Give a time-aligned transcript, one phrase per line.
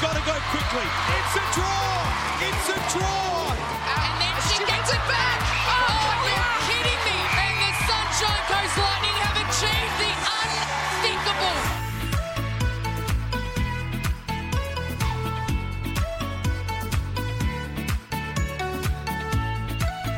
[0.00, 0.88] You've got to go quickly.
[1.12, 2.08] It's a draw.
[2.40, 3.52] It's a draw.
[3.52, 5.44] And then she gets it back.
[5.68, 7.20] Oh, oh you're kidding me.
[7.36, 10.08] And the Sunshine Coast Lightning have achieved the
[10.40, 11.60] unthinkable.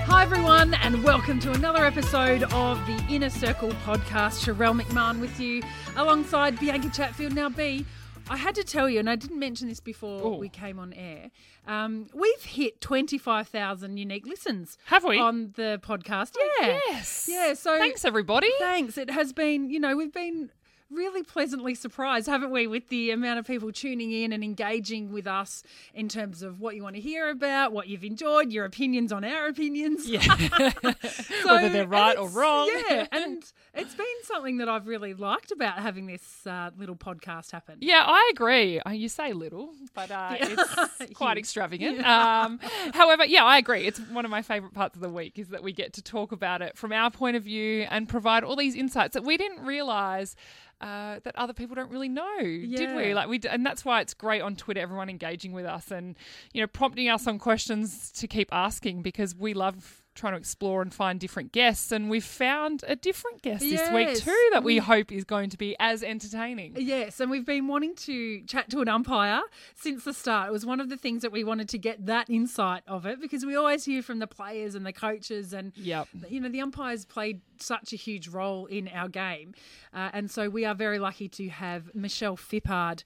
[0.06, 4.44] Hi, everyone, and welcome to another episode of the Inner Circle podcast.
[4.44, 5.60] Sharelle McMahon with you
[5.96, 7.34] alongside Bianca Chatfield.
[7.34, 7.84] Now, B,
[8.32, 10.36] I had to tell you, and I didn't mention this before Oh.
[10.38, 11.30] we came on air.
[11.66, 14.78] Um, we've hit 25,000 unique listens.
[14.86, 15.18] Have we?
[15.18, 16.34] On the podcast.
[16.60, 16.78] Yeah.
[16.88, 17.28] Yes.
[17.30, 18.50] Yeah, so thanks everybody.
[18.58, 18.96] Thanks.
[18.96, 20.50] It has been, you know, we've been
[20.94, 25.26] really pleasantly surprised, haven't we, with the amount of people tuning in and engaging with
[25.26, 25.62] us
[25.94, 29.24] in terms of what you want to hear about, what you've enjoyed, your opinions on
[29.24, 30.08] our opinions.
[30.08, 30.20] Yeah.
[30.22, 30.92] So-
[31.46, 32.70] Whether they're right or wrong.
[32.88, 33.42] Yeah, and
[33.74, 37.78] it's been something that I've really liked about having this uh, little podcast happen.
[37.80, 38.80] Yeah, I agree.
[38.80, 42.06] Uh, You say little, but uh, it's quite extravagant.
[42.06, 42.58] Um,
[42.94, 43.86] however, yeah, I agree.
[43.86, 46.32] It's one of my favourite parts of the week is that we get to talk
[46.32, 49.64] about it from our point of view and provide all these insights that we didn't
[49.64, 50.34] realise.
[50.82, 52.38] Uh, that other people don't really know,
[52.76, 53.14] did we?
[53.14, 54.80] Like we, d- and that's why it's great on Twitter.
[54.80, 56.16] Everyone engaging with us and
[56.52, 60.82] you know prompting us on questions to keep asking because we love trying to explore
[60.82, 61.90] and find different guests.
[61.92, 65.50] And we've found a different guest this week too that we we- hope is going
[65.50, 66.74] to be as entertaining.
[66.76, 69.40] Yes, and we've been wanting to chat to an umpire
[69.74, 70.48] since the start.
[70.48, 73.20] It was one of the things that we wanted to get that insight of it
[73.20, 76.08] because we always hear from the players and the coaches, and Yep.
[76.28, 79.54] you know the umpires played such a huge role in our game,
[79.94, 83.04] uh, and so we are very lucky to have Michelle Phippard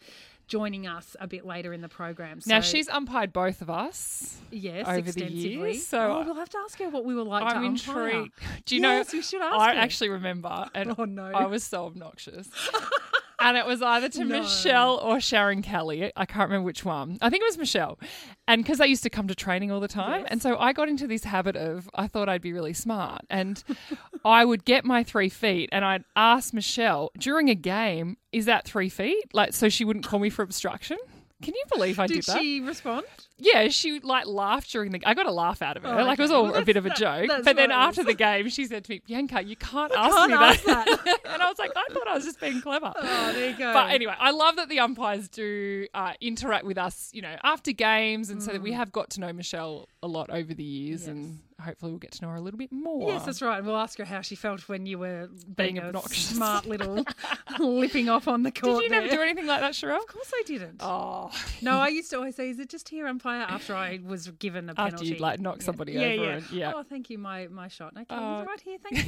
[0.48, 2.40] joining us a bit later in the program.
[2.46, 4.38] Now she's umpired both of us.
[4.50, 5.72] yes over the extensively.
[5.72, 8.32] years, so oh, we'll have to ask her what we were like to I'm intrigued.
[8.64, 9.18] Do you Yes, know?
[9.18, 9.80] we should ask I her.
[9.80, 11.24] actually remember, and Oh, no.
[11.24, 12.48] I was so obnoxious.
[13.38, 14.40] and it was either to No.
[14.40, 16.10] Michelle or Sharon Kelly.
[16.16, 17.18] I can't remember which one.
[17.20, 17.98] I think it was Michelle.
[18.48, 20.20] And because they used to come to training all the time.
[20.22, 20.28] Yes.
[20.30, 23.22] And so I got into this habit of I thought I'd be really smart.
[23.30, 23.62] And
[24.24, 28.64] I would get my three feet and I'd ask Michelle during a game, is that
[28.64, 29.24] three feet?
[29.32, 30.98] Like, so she wouldn't call me for obstruction.
[31.42, 32.40] Can you believe I did, Did that?
[32.40, 33.04] she respond?
[33.38, 35.00] Yeah, she like laughed during the.
[35.04, 35.88] I got a laugh out of it.
[35.88, 37.28] Oh, like it was all Well, a bit of a joke.
[37.28, 40.30] that's But then after the game, she said to me, "Bianca, you can't ask can't
[40.30, 41.18] me ask that." that.
[41.34, 43.72] and I was like, "I thought I was just being clever." Oh, there you go.
[43.74, 47.72] But anyway, I love that the umpires do uh, interact with us, you know, after
[47.72, 48.76] games, and so that we Mm.
[48.76, 52.22] have got to know Michelle a lot over the years, and hopefully we'll get to
[52.22, 53.08] know her a little bit more.
[53.10, 53.62] Yes, that's right.
[53.64, 56.26] We'll ask her how she felt when you were being, Being a obnoxious.
[56.36, 57.04] smart little
[57.58, 58.82] lipping off on the court.
[58.82, 59.98] Did you never do anything like that, Sharelle?
[60.00, 60.76] Of course I didn't.
[60.80, 61.30] Oh,
[61.62, 64.68] No, I used to always say, "Is it just here, umpire?" After I was given
[64.68, 65.06] a After penalty.
[65.08, 65.64] you'd, like, knock Yeah.
[65.64, 66.30] somebody yeah, over Yeah.
[66.36, 66.72] and- yeah.
[66.74, 67.94] Oh, thank you, my my shot.
[67.96, 68.78] Okay, he's right here.
[68.82, 69.06] Thank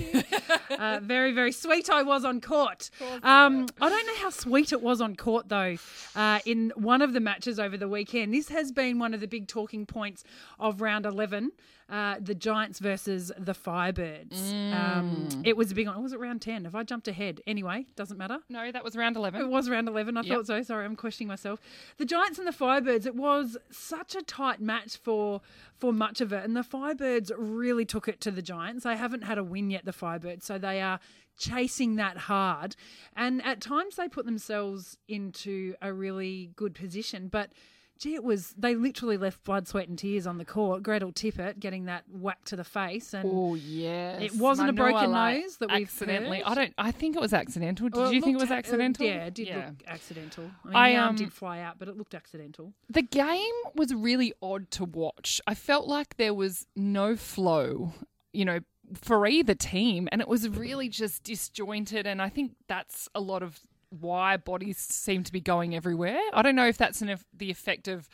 [0.70, 0.76] you.
[0.76, 1.90] uh, very very sweet.
[1.90, 2.90] I was on court.
[3.22, 5.76] Um, I don't know how sweet it was on court though.
[6.16, 9.28] Uh, in one of the matches over the weekend, this has been one of the
[9.28, 10.24] big talking points
[10.58, 11.52] of round eleven.
[11.88, 14.52] Uh, the Giants versus the Firebirds.
[14.74, 15.42] Um, Mm.
[15.46, 16.02] it was a big one.
[16.02, 16.64] Was it round 10?
[16.64, 17.40] Have I jumped ahead?
[17.46, 18.40] Anyway, doesn't matter.
[18.50, 19.40] no, that was round 11.
[19.40, 20.16] It was round 11.
[20.18, 20.36] I Yep.
[20.36, 20.62] thought so.
[20.62, 21.60] Sorry, I'm questioning myself.
[21.96, 25.40] The Giants and the Firebirds, it was such a tight match for
[25.78, 26.44] for much of it.
[26.44, 28.84] And the Firebirds really took it to the Giants.
[28.84, 30.42] They haven't had a win yet, the Firebirds.
[30.42, 30.98] So they are
[31.38, 32.74] chasing that hard.
[33.16, 37.28] And at times they put themselves into a really good position.
[37.28, 37.52] But
[37.98, 40.82] gee, it was, they literally left blood, sweat, and tears on the court.
[40.82, 43.12] Gretel Tippett getting that whack to the face.
[43.14, 46.38] And Oh yes, It wasn't a broken like, nose that we've accidentally.
[46.38, 46.46] heard?
[46.46, 46.74] I don't.
[46.78, 47.88] I think it was accidental.
[47.88, 49.04] Did Well, you think it was a- uh, accidental?
[49.06, 50.50] yeah, it did look accidental.
[50.64, 52.72] I mean, I, um, did fly out, but it looked accidental.
[52.88, 55.40] The game was really odd to watch.
[55.46, 57.92] I felt like there was no flow,
[58.32, 58.60] you know,
[58.94, 62.06] for either team, and it was really just disjointed.
[62.06, 66.20] And I think that's a lot of why bodies seem to be going everywhere.
[66.32, 68.08] I don't know if that's an, the effect of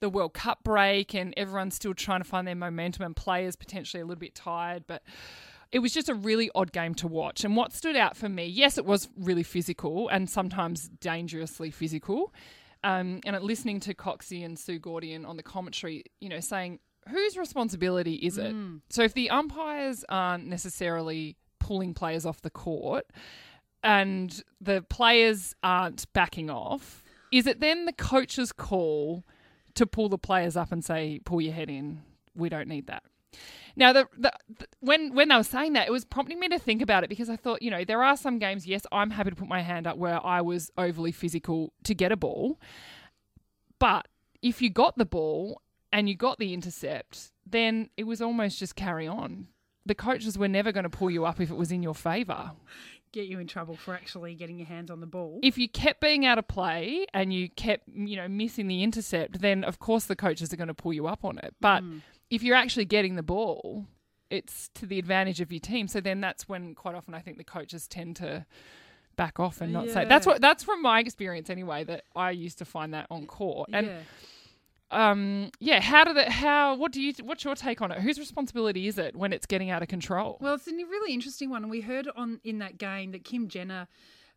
[0.00, 4.00] the World Cup break and everyone's still trying to find their momentum and players potentially
[4.00, 5.02] a little bit tired, but
[5.72, 7.44] it was just a really odd game to watch.
[7.44, 12.32] And what stood out for me, yes, it was really physical and sometimes dangerously physical.
[12.82, 17.36] Um, and listening to Coxie and Sue Gaudion on the commentary, you know, saying whose
[17.36, 18.52] responsibility is it?
[18.90, 23.06] So if the umpires aren't necessarily pulling players off the court
[23.84, 29.24] and the players aren't backing off, is it then the coach's call
[29.74, 32.02] to pull the players up and say, "Pull your head in.
[32.34, 33.04] We don't need that."
[33.76, 36.58] Now, the, the, the when when they were saying that, it was prompting me to
[36.58, 38.66] think about it because I thought, you know, there are some games.
[38.66, 42.10] Yes, I'm happy to put my hand up where I was overly physical to get
[42.10, 42.58] a ball,
[43.78, 44.08] but
[44.42, 45.60] if you got the ball
[45.92, 49.48] and you got the intercept, then it was almost just carry on.
[49.86, 52.52] The coaches were never going to pull you up if it was in your favour.
[53.14, 55.38] Get you in trouble for actually getting your hands on the ball.
[55.42, 59.40] if you kept being out of play and you kept, you know, missing the intercept,
[59.40, 61.54] then of course the coaches are going to pull you up on it.
[61.60, 62.02] But Mm.
[62.30, 63.86] if you're actually getting the ball,
[64.30, 65.86] it's to the advantage of your team.
[65.86, 68.44] So then that's when quite often I think the coaches tend to
[69.16, 70.04] back off and not say.
[70.04, 73.70] That's what that's from my experience anyway that I used to find that on court.
[73.72, 73.98] And yeah.
[74.94, 78.00] Um yeah, how do the how what do you what's your take on it?
[78.00, 80.38] Whose responsibility is it when it's getting out of control?
[80.40, 81.68] Well, it's a really interesting one.
[81.68, 83.88] We heard on in that game that Kim Jenner,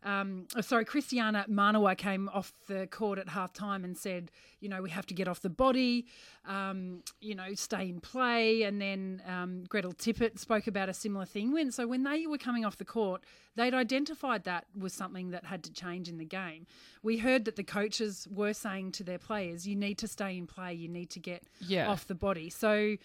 [0.04, 4.30] um, oh, sorry, Kristiana Manu'a came off the court at half time and said,
[4.60, 6.06] you know, we have to get off the body,
[6.46, 8.62] um, you know, stay in play.
[8.62, 11.52] And then um, Gretel Tippett spoke about a similar thing.
[11.52, 13.24] When So when they were coming off the court,
[13.56, 16.66] they'd identified that was something that had to change in the game.
[17.02, 20.46] We heard that the coaches were saying to their players, you need to stay in
[20.46, 21.88] play, you need to get Yeah.
[21.88, 22.50] off the body.
[22.50, 22.96] So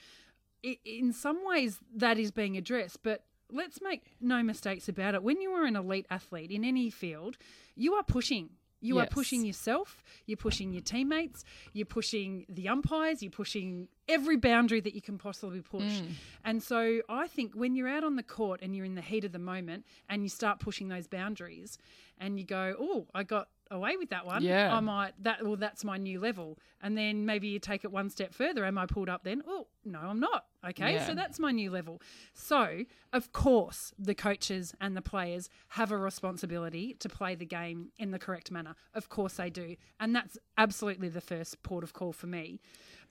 [0.85, 5.23] in some ways that is being addressed, but let's make no mistakes about it.
[5.23, 7.37] When you are an elite athlete in any field,
[7.75, 8.49] you are pushing.
[8.83, 14.35] You are pushing yourself, you're pushing your teammates, you're pushing the umpires, you're pushing every
[14.35, 15.83] boundary that you can possibly push.
[15.83, 16.07] Mm.
[16.43, 19.23] And so I think when you're out on the court and you're in the heat
[19.23, 21.77] of the moment and you start pushing those boundaries
[22.17, 24.43] and you go, "Oh, I got away with that one.
[24.43, 24.75] Yeah.
[24.75, 28.09] I might that well that's my new level." And then maybe you take it one
[28.09, 28.65] step further.
[28.65, 29.41] Am I pulled up then?
[29.47, 30.45] Oh, no, I'm not.
[30.67, 30.95] Okay?
[30.95, 31.07] Yeah.
[31.07, 32.01] So that's my new level.
[32.33, 32.83] So,
[33.13, 38.11] of course, the coaches and the players have a responsibility to play the game in
[38.11, 38.75] the correct manner.
[38.93, 39.77] Of course they do.
[39.97, 42.59] And that's absolutely the first port of call for me.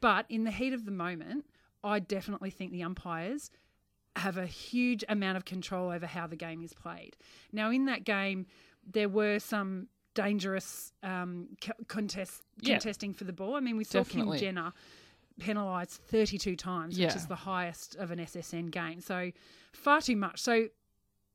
[0.03, 1.47] But in the heat of the moment,
[1.83, 3.51] I definitely think the umpires
[4.17, 7.17] have a huge amount of control over how the game is played.
[7.53, 8.45] Now, in that game,
[8.87, 12.75] there were some dangerous um, co- contest Yeah.
[12.75, 13.55] contesting for the ball.
[13.57, 14.39] I mean, we saw Definitely.
[14.39, 14.73] Kim Jenner
[15.41, 17.07] penalised 32 times, Yeah.
[17.07, 19.01] which is the highest of an SSN game.
[19.01, 19.33] So
[19.73, 20.41] far too much.
[20.41, 20.69] So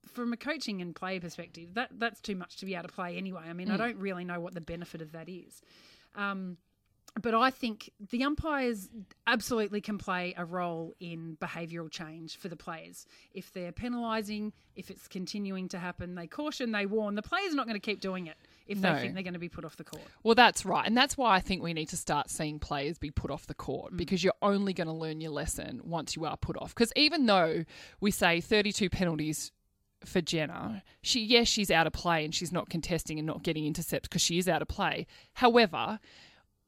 [0.06, 3.18] from a coaching and player perspective, that that's too much to be able to play
[3.18, 3.42] anyway.
[3.48, 5.62] I mean, I don't really know what the benefit of that is.
[6.16, 6.58] Um,
[7.22, 8.90] but I think the umpires
[9.26, 13.08] absolutely can play a role in behavioural change for the players.
[13.34, 17.16] If they're penalising, if it's continuing to happen, they caution, they warn.
[17.16, 18.94] The player's not going to keep doing it if No.
[18.94, 20.04] they think they're going to be put off the court.
[20.24, 20.86] Well, that's right.
[20.86, 23.54] And that's why I think we need to start seeing players be put off the
[23.54, 23.98] court Mm.
[23.98, 26.74] because you're only going to learn your lesson once you are put off.
[26.76, 27.66] Because even though
[28.00, 29.52] we say 32 penalties
[30.06, 33.66] for Jenner, she yes, she's out of play and she's not contesting and not getting
[33.66, 35.08] intercepts because she is out of play.
[35.34, 36.00] However,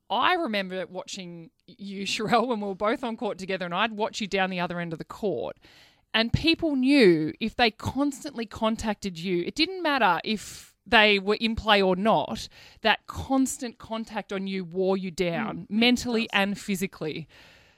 [0.10, 4.20] I remember watching you, Sharelle, when we were both on court together, and I'd watch
[4.22, 5.58] you down the other end of the court.
[6.12, 11.56] And people knew if they constantly contacted you, it didn't matter if they were in
[11.56, 12.48] play or not,
[12.82, 17.28] that constant contact on you wore you down mm, mentally and physically.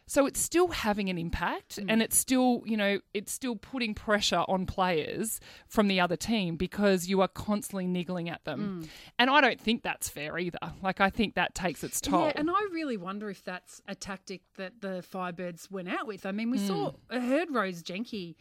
[0.07, 1.85] So it's still having an impact mm.
[1.87, 6.57] and it's still, you know, it's still putting pressure on players from the other team
[6.57, 8.83] because you are constantly niggling at them.
[8.83, 8.89] Mm.
[9.19, 10.59] And I don't think that's fair either.
[10.81, 12.25] Like I think that takes its toll.
[12.25, 16.25] Yeah, and I really wonder if that's a tactic that the Firebirds went out with.
[16.25, 16.91] I mean, we saw.
[17.09, 18.35] I heard Rose Jencke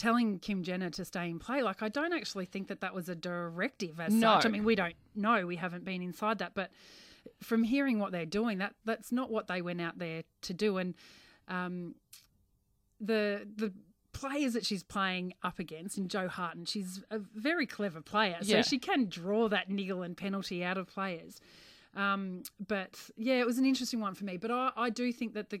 [0.00, 1.62] telling Kim Jenner to stay in play.
[1.62, 4.36] Like, I don't actually think that that was a directive as No.
[4.36, 4.46] such.
[4.46, 5.46] I mean, we don't know.
[5.46, 6.70] We haven't been inside that, but
[7.42, 10.78] from hearing what they're doing, that that's not what they went out there to do.
[10.78, 10.94] And
[11.48, 11.94] um,
[13.00, 13.72] the the
[14.12, 18.56] players that she's playing up against, and Jo Harten, she's a very clever player, so
[18.56, 18.62] Yeah.
[18.62, 21.40] she can draw that niggle and penalty out of players.
[21.94, 24.36] Um, but yeah, it was an interesting one for me.
[24.38, 25.60] But I, I do think that the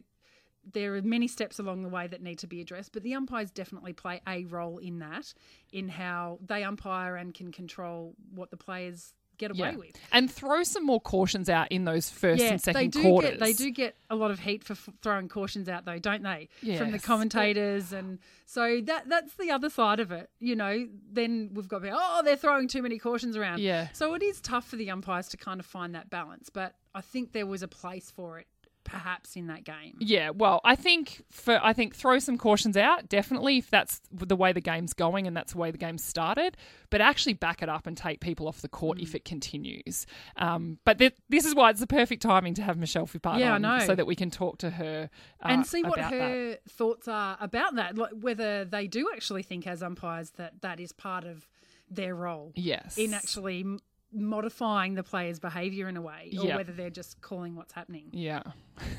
[0.72, 3.50] there are many steps along the way that need to be addressed, but the umpires
[3.50, 5.32] definitely play a role in that,
[5.72, 9.76] in how they umpire and can control what the players get away Yeah.
[9.76, 9.96] with.
[10.12, 13.30] And throw some more cautions out in those first Yeah, and second they do quarters.
[13.30, 16.22] get they do get a lot of heat for f- throwing cautions out though, don't
[16.22, 16.50] they?
[16.60, 17.04] From the Yes.
[17.06, 20.28] commentators and so that that's the other side of it.
[20.40, 23.60] You know, then we've got to be, oh, they're throwing too many cautions around.
[23.60, 23.88] Yeah.
[23.94, 27.00] So it is tough for the umpires to kind of find that balance, but I
[27.00, 28.46] think there was a place for it
[28.84, 29.96] perhaps in that game.
[30.00, 34.36] Yeah, well, I think for I think throw some cautions out definitely if that's the
[34.36, 36.56] way the game's going and that's the way the game started,
[36.90, 39.02] but actually back it up and take people off the court Mm.
[39.02, 40.06] if it continues.
[40.36, 43.54] Um, but th- this is why it's the perfect timing to have Michelle Phippard Yeah,
[43.54, 43.78] I know.
[43.86, 45.10] so that we can talk to her
[45.42, 46.20] uh, and see what about that.
[46.20, 50.80] her thoughts are about that, like whether they do actually think as umpires that that
[50.80, 51.46] is part of
[51.92, 53.64] their role Yes, in actually
[54.12, 56.56] modifying the player's behaviour in a way, or Yeah.
[56.56, 58.08] whether they're just calling what's happening.
[58.12, 58.42] Yeah.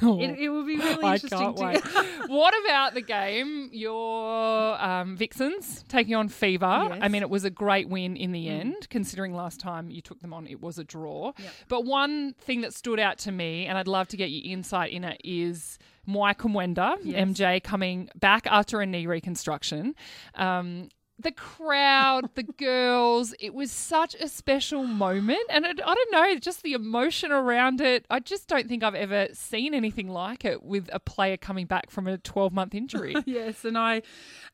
[0.03, 1.83] It, it will be really I interesting can't to wait.
[2.29, 3.69] what about the game?
[3.71, 6.65] Your um, Vixens taking on Fever.
[6.65, 6.99] I Yes.
[7.03, 7.11] Mm.
[7.11, 10.33] mean, it was a great win in the end, considering last time you took them
[10.33, 11.33] on, it was a draw.
[11.37, 11.51] Yep.
[11.67, 14.91] But one thing that stood out to me, and I'd love to get your insight
[14.91, 17.27] in it, is Mwai Kumwenda, Yes.
[17.29, 19.95] MJ, coming back after a knee reconstruction.
[20.35, 20.89] Um,
[21.21, 25.41] the crowd, the girls, it was such a special moment.
[25.49, 28.05] And it, I don't know, just the emotion around it.
[28.09, 31.89] I just don't think I've ever seen anything like it with a player coming back
[31.89, 33.15] from a 12 month injury.
[33.25, 34.01] yes, and I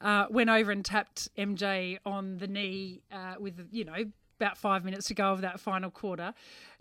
[0.01, 4.05] uh, went over and tapped MJ on the knee uh, with, you know,
[4.39, 6.33] about five minutes to go of that final quarter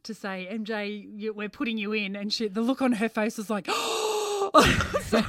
[0.02, 2.16] to say, MJ, we're putting you in.
[2.16, 3.66] And she, the look on her face was like,
[5.02, 5.22] so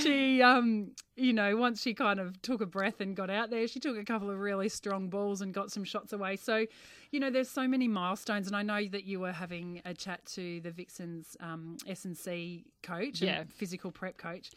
[0.00, 3.66] she, um, you know, once she kind of took a breath and got out there,
[3.68, 6.36] she took a couple of really strong balls and got some shots away.
[6.36, 6.66] So,
[7.10, 10.24] you know, there's so many milestones, and I know that you were having a chat
[10.34, 13.40] to the Vixens um, S and C coach, Yeah.
[13.40, 14.50] and physical prep coach,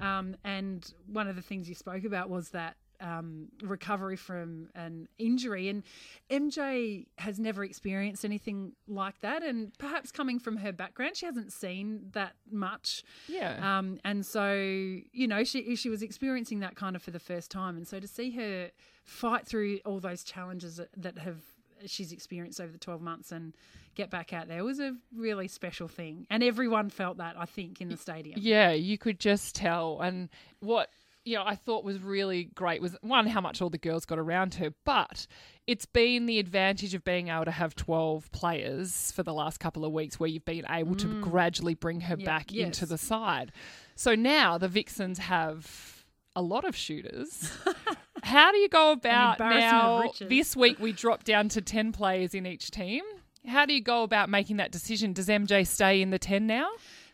[0.00, 5.08] um, and one of the things you spoke about was that um, recovery from an
[5.18, 5.68] injury.
[5.68, 5.82] And
[6.30, 9.42] MJ has never experienced anything like that.
[9.42, 13.02] And perhaps coming from her background, she hasn't seen that much.
[13.28, 13.78] Yeah.
[13.78, 17.50] Um, and so, you know, she she was experiencing that kind of for the first
[17.50, 17.76] time.
[17.76, 18.70] And so to see her
[19.04, 21.40] fight through all those challenges that, that have
[21.86, 23.54] she's experienced over the 12 months and
[23.94, 26.26] get back out there was a really special thing.
[26.30, 28.38] And everyone felt that, I think, in the stadium.
[28.40, 30.00] Yeah, you could just tell.
[30.00, 30.28] And
[30.60, 30.90] what
[31.28, 34.18] you know, I thought was really great was one how much all the girls got
[34.18, 35.26] around her, but
[35.66, 39.84] it's been the advantage of being able to have 12 players for the last couple
[39.84, 42.64] of weeks where you've been able to gradually bring her Yeah, back yes.
[42.66, 43.52] into the side.
[43.94, 46.04] So now the Vixens have
[46.34, 47.52] a lot of shooters.
[48.22, 50.10] How do you go about now?
[50.20, 53.02] This week we dropped down to 10 players in each team.
[53.46, 55.12] How do you go about making that decision?
[55.12, 56.68] Does MJ stay in the 10 now?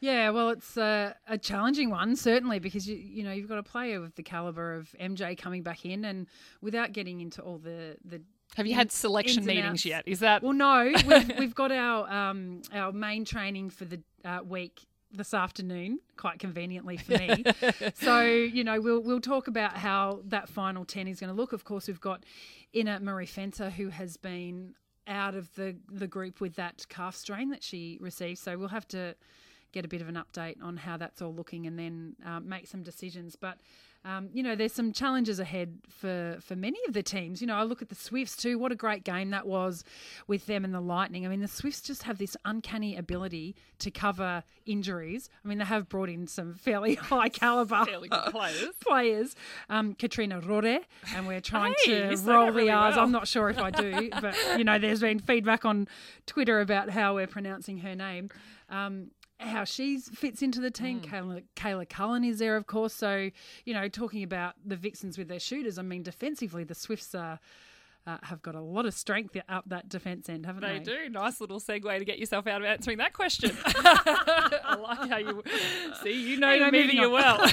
[0.04, 3.62] Yeah, well, it's a, a challenging one certainly because you you know you've got a
[3.62, 6.26] player with the caliber of MJ coming back in, and
[6.60, 8.20] without getting into all the the
[8.56, 10.02] Have you had selection meetings yet?
[10.04, 14.40] Is that Well, no, we've, we've got our um, our main training for the uh,
[14.44, 17.42] week this afternoon, quite conveniently for me.
[17.94, 21.54] so you know, we'll we'll talk about how that final ten is going to look.
[21.54, 22.24] Of course, we've got
[22.74, 24.74] Inna Marie Fenter who has been
[25.06, 28.40] out of the the group with that calf strain that she received.
[28.40, 29.14] So we'll have to
[29.74, 32.66] get a bit of an update on how that's all looking and then um, make
[32.66, 33.36] some decisions.
[33.36, 33.58] But
[34.06, 37.40] um, you know, there's some challenges ahead for for many of the teams.
[37.40, 38.58] You know, I look at the Swifts too.
[38.58, 39.82] What a great game that was
[40.26, 41.24] with them and the Lightning.
[41.24, 45.30] I mean, the Swifts just have this uncanny ability to cover injuries.
[45.42, 48.68] I mean, they have brought in some fairly high caliber fairly players?
[48.86, 49.36] players.
[49.70, 50.80] Um, Katrina Rore,
[51.14, 52.96] and we're trying Hey, to roll really the R's.
[52.96, 53.04] well.
[53.06, 55.88] I'm not sure if I do, but you know, there's been feedback on
[56.26, 58.28] Twitter about how we're pronouncing her name.
[58.68, 61.00] Um, how she fits into the team.
[61.00, 61.10] Mm.
[61.10, 62.94] Kayla, Kayla Cullen is there, of course.
[62.94, 63.30] So,
[63.64, 67.40] you know, talking about the Vixens with their shooters, I mean, defensively, the Swifts are,
[68.06, 70.78] uh, have got a lot of strength up that defence end, haven't they?
[70.78, 71.08] They do.
[71.10, 73.56] Nice little segue to get yourself out of answering that question.
[73.66, 75.42] I like how you
[76.02, 77.50] see you know Anyway, the moving media well.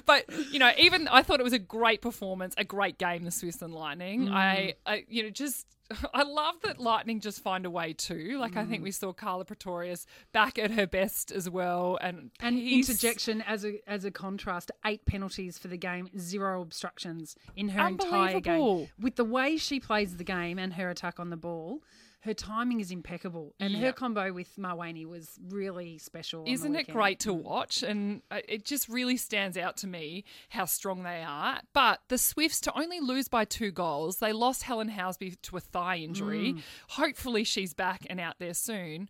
[0.06, 3.24] but you know, even I thought it was a great performance, a great game.
[3.24, 3.78] The Swifts and Mm.
[3.78, 4.28] Lightning.
[4.30, 5.66] I, I, you know, just.
[6.14, 8.38] I love that Lightning just find a way too.
[8.38, 8.68] Like I Mm.
[8.68, 13.42] think we saw Karla Pretorius back at her best as well, and And he's- interjection
[13.42, 18.40] as a as a contrast, eight penalties for the game, zero obstructions in her entire
[18.40, 18.88] game.
[18.98, 21.82] With the way she plays the game and her attack on the ball,
[22.20, 26.44] her timing is impeccable, and her combo with Maweni was really special.
[26.46, 27.82] Isn't it great to watch?
[27.82, 31.60] And uh, it just really stands out to me how strong they are.
[31.72, 35.60] But the Swifts to only lose by two goals, they lost Helen Housby to a
[35.60, 36.54] thigh injury.
[36.54, 36.62] Mm.
[36.90, 39.08] Hopefully she's back and out there soon.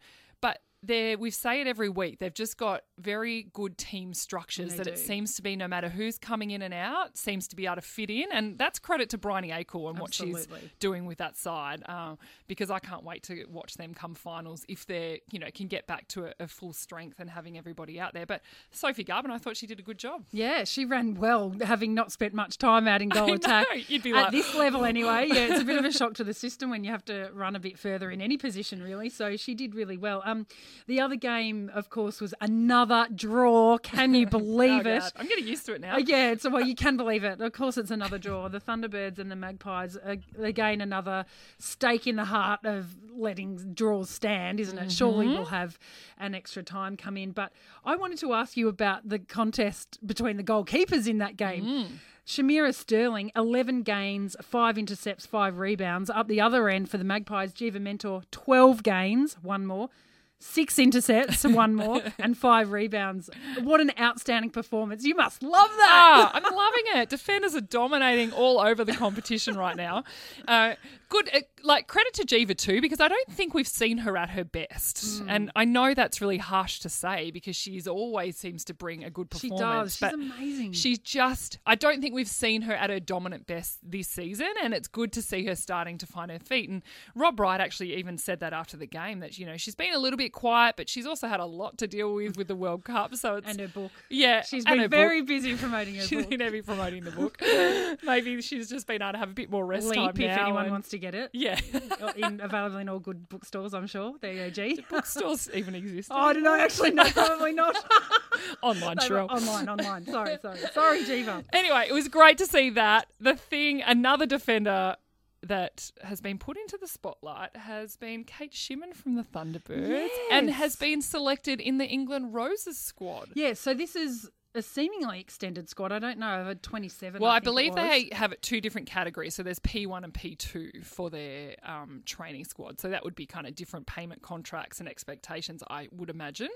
[0.83, 2.19] They we say it every week.
[2.19, 6.19] They've just got very good team structures that it seems to be no matter who's
[6.19, 8.27] coming in and out, seems to be able to fit in.
[8.33, 10.47] And that's credit to Briony Akle and what she's
[10.79, 11.83] doing with that side.
[11.87, 12.17] Uh,
[12.47, 15.87] because I can't wait to watch them come finals if they, you know, can get
[15.87, 18.27] back to a, a full strength and having everybody out there.
[18.27, 20.25] But Sophie Garbin, I thought she did a good job.
[20.31, 23.67] Yeah, she ran well, having not spent much time out in goal attack.
[23.89, 25.27] you'd be at like- this level anyway.
[25.29, 27.57] Yeah, it's a bit of a shock to the system when you have to run
[27.57, 29.09] a bit further in any position, really.
[29.09, 30.23] So she did really well.
[30.25, 30.47] Um,
[30.87, 33.79] the other game, of course, was another draw.
[33.79, 35.01] Can you believe Oh, it?
[35.01, 35.97] God, I'm getting used to it now.
[35.97, 37.41] Uh, yeah, it's well, you can believe it.
[37.41, 38.49] Of course, it's another draw.
[38.49, 39.97] The Thunderbirds and the Magpies
[40.39, 41.25] again another
[41.59, 44.93] stake in the heart of letting draws stand, isn't it?
[44.93, 45.79] Surely we'll have
[46.19, 47.33] an extra time come in.
[47.33, 47.53] But
[47.85, 51.99] I wanted to ask you about the contest between the goalkeepers in that game.
[52.27, 56.11] Shamera Sterling, 11 gains, 5 intercepts, 5 rebounds.
[56.11, 59.91] Up the other end for the Magpies, Geva Mentor, 12 gains, one more,
[60.39, 63.31] six intercepts, one more, and five rebounds.
[63.61, 65.05] What an outstanding performance.
[65.05, 65.89] You must love that.
[65.89, 67.09] Ah, I'm loving it.
[67.09, 70.05] Defenders are dominating all over the competition right now.
[70.47, 70.75] Uh,
[71.09, 74.31] good, uh, like credit to Geva too, because I don't think we've seen her at
[74.31, 75.21] her best.
[75.23, 75.29] Hmm.
[75.31, 79.11] And I know that's really harsh to say because she's always seems to bring a
[79.11, 79.59] good performance.
[79.61, 79.93] She does.
[79.93, 80.73] She's but amazing.
[80.73, 84.49] She's just, I don't think we've seen her at her dominant best this season.
[84.63, 86.69] And it's good to see her starting to find her feet.
[86.71, 86.83] And
[87.15, 89.99] Rob Wright actually even said that after the game that, you know, she's been a
[89.99, 92.85] little bit quiet, but she's also had a lot to deal with with the World
[92.85, 93.15] Cup.
[93.17, 93.49] So it's.
[93.49, 93.93] and her book.
[94.09, 94.91] yeah, she's been her book.
[94.91, 96.31] very busy promoting her She's book.
[96.31, 97.39] been heavy promoting the book.
[98.05, 100.43] Maybe she's just been able to have a bit more rest time Leap if now.
[100.45, 101.31] anyone and- wants to get it.
[101.33, 101.56] Yeah.
[102.17, 104.15] in, available in all good bookstores, I'm sure.
[104.21, 104.85] There you go, G.
[104.89, 106.09] Bookstores even exist.
[106.11, 106.55] Oh, I don't know.
[106.55, 107.77] Actually, no, probably not.
[108.63, 109.21] Online, sure.
[109.31, 110.07] online, online.
[110.07, 110.59] Sorry, sorry.
[110.73, 111.43] Sorry, Geva.
[111.53, 113.07] Anyway, it was great to see that.
[113.19, 114.97] The thing, another defender
[115.43, 120.51] that has been put into the spotlight has been Kate Shimmin from the Thunderbirds and
[120.51, 123.31] has been selected in the England Roses squad.
[123.35, 125.93] Yeah, so this is a seemingly extended squad.
[125.93, 127.21] I don't know, of 27.
[127.21, 129.35] Well, I, it believe they have it two different categories.
[129.35, 132.81] So there's P1 and P2 for their um, training squad.
[132.81, 136.51] So that would be kind of different payment contracts and expectations, I would imagine.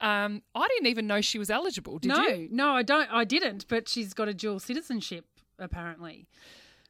[0.00, 1.98] Um, I didn't even know she was eligible.
[1.98, 2.48] Did no, you?
[2.50, 3.12] no, I don't.
[3.12, 5.26] I didn't, but she's got a dual citizenship
[5.58, 6.26] apparently.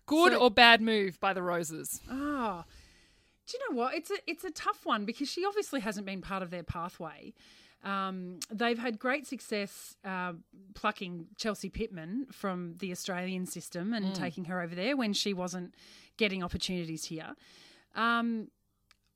[0.07, 2.01] Good So- or bad move by the Roses?
[2.11, 2.65] Ah,
[3.47, 3.95] do you know what?
[3.95, 7.35] It's a it's a tough one because she obviously hasn't been part of their pathway.
[7.83, 10.35] Um, they've had great success uh,
[10.75, 15.75] plucking Chelsea Pittman from the Australian system and taking her over there when she wasn't
[16.17, 17.35] getting opportunities here.
[17.95, 18.49] Um,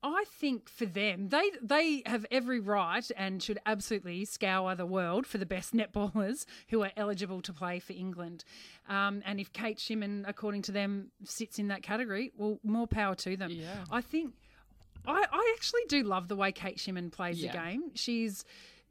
[0.03, 5.25] I think for them, they they have every right and should absolutely scour the world
[5.25, 8.43] for the best netballers who are eligible to play for England.
[8.87, 13.15] Um, and if Kate Shimmin, according to them, sits in that category, well, more power
[13.15, 13.51] to them.
[13.51, 13.85] Yeah.
[13.91, 14.35] I think
[15.07, 17.51] I, I actually do love the way Kate Shimmin plays Yeah.
[17.53, 17.83] the game.
[17.95, 18.45] She's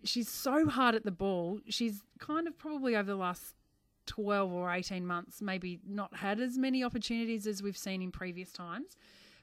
[0.05, 1.61] she's so hard at the ball.
[1.69, 3.55] She's kind of probably over the last
[4.07, 8.53] 12 or 18 months maybe not had as many opportunities as we've seen in previous
[8.53, 8.97] times.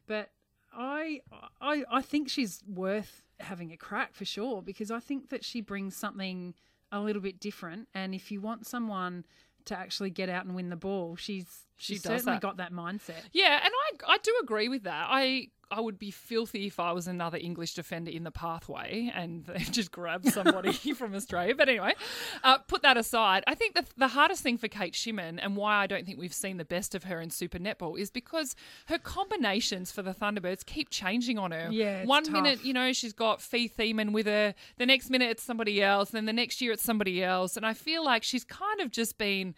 [0.08, 0.30] But
[0.74, 1.22] I
[1.62, 5.60] I I think she's worth having a crack for sure because I think that she
[5.62, 6.54] brings something
[6.92, 9.26] a little bit different and if you want someone
[9.66, 12.42] to actually get out and win the ball, she's She does certainly that.
[12.42, 13.22] got that mindset.
[13.32, 15.08] Yeah, and I I do agree with that.
[15.10, 19.44] I I would be filthy if I was another English defender in the pathway and
[19.46, 21.56] they just grabbed somebody from Australia.
[21.56, 21.96] But anyway,
[22.44, 23.44] uh, put that aside.
[23.48, 26.34] I think the the hardest thing for Kate Shimmin and why I don't think we've
[26.34, 28.56] seen the best of her in Super Netball is because
[28.86, 31.70] her combinations for the Thunderbirds keep changing on her.
[31.72, 32.34] Yeah, one tough.
[32.34, 36.12] minute you know she's got Fee Thiemann with her, the next minute it's somebody else,
[36.12, 39.18] then the next year it's somebody else, and I feel like she's kind of just
[39.18, 39.56] been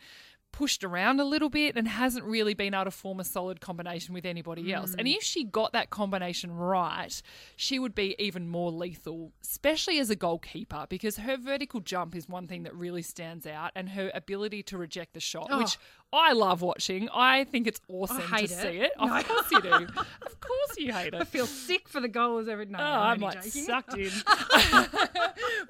[0.55, 4.13] pushed around a little bit and hasn't really been able to form a solid combination
[4.13, 4.95] with anybody else.
[4.97, 5.15] And mm.
[5.17, 7.21] if she got that combination right,
[7.57, 12.29] she would be even more lethal, especially as a goalkeeper, because her vertical jump is
[12.29, 15.57] one thing that really stands out and her ability to reject the shot, Oh.
[15.57, 15.77] which
[16.13, 17.09] I love watching.
[17.13, 18.61] I think it's awesome hate to it.
[18.61, 18.91] see it.
[18.97, 19.21] Of No.
[19.23, 19.69] course you do.
[19.71, 21.15] Of course you hate it.
[21.15, 22.81] I feel sick for the goalers every night.
[22.81, 24.11] Oh, I'm like sucked in.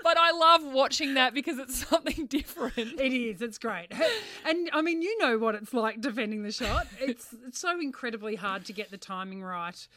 [0.04, 3.00] but I love watching that because it's something different.
[3.00, 3.42] It is.
[3.42, 3.92] It's great.
[4.48, 6.86] And I mean, you know what it's like defending the shot.
[7.00, 9.88] It's, it's so incredibly hard to get the timing right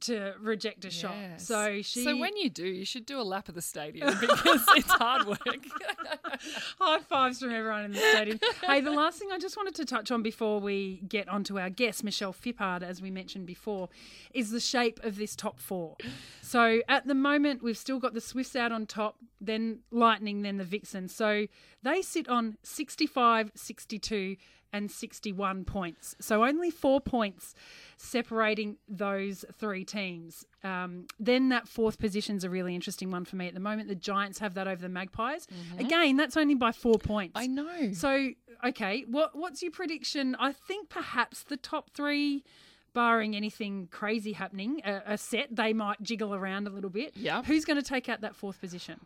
[0.00, 1.14] to reject a shot.
[1.14, 1.46] Yes.
[1.46, 4.64] So she So when you do, you should do a lap of the stadium because
[4.76, 5.38] it's hard work.
[6.80, 8.40] high fives from everyone in the stadium.
[8.66, 11.70] hey, the last thing I just wanted to touch on before we get onto our
[11.70, 13.88] guest, Michelle Phippard, as we mentioned before,
[14.32, 15.96] is the shape of this top four.
[16.40, 20.56] So at the moment, we've still got the Swifts out on top, then Lightning, then
[20.56, 21.08] the Vixen.
[21.08, 21.46] So
[21.82, 24.36] they sit on 65, 62,
[24.72, 26.14] and 61 points.
[26.20, 27.54] So only four points
[27.96, 30.44] separating those three teams.
[30.62, 33.88] Um, then that fourth position's a really interesting one for me at the moment.
[33.88, 35.46] The Giants have that over the Magpies.
[35.78, 37.32] Again, that's only by four points.
[37.34, 37.92] I know.
[37.92, 38.30] So,
[38.64, 40.36] okay, what what's your prediction?
[40.38, 42.44] I think perhaps the top three,
[42.92, 47.12] barring anything crazy happening, a, a set they might jiggle around a little bit.
[47.16, 47.42] Yeah.
[47.42, 49.00] Who's going to take out that fourth position?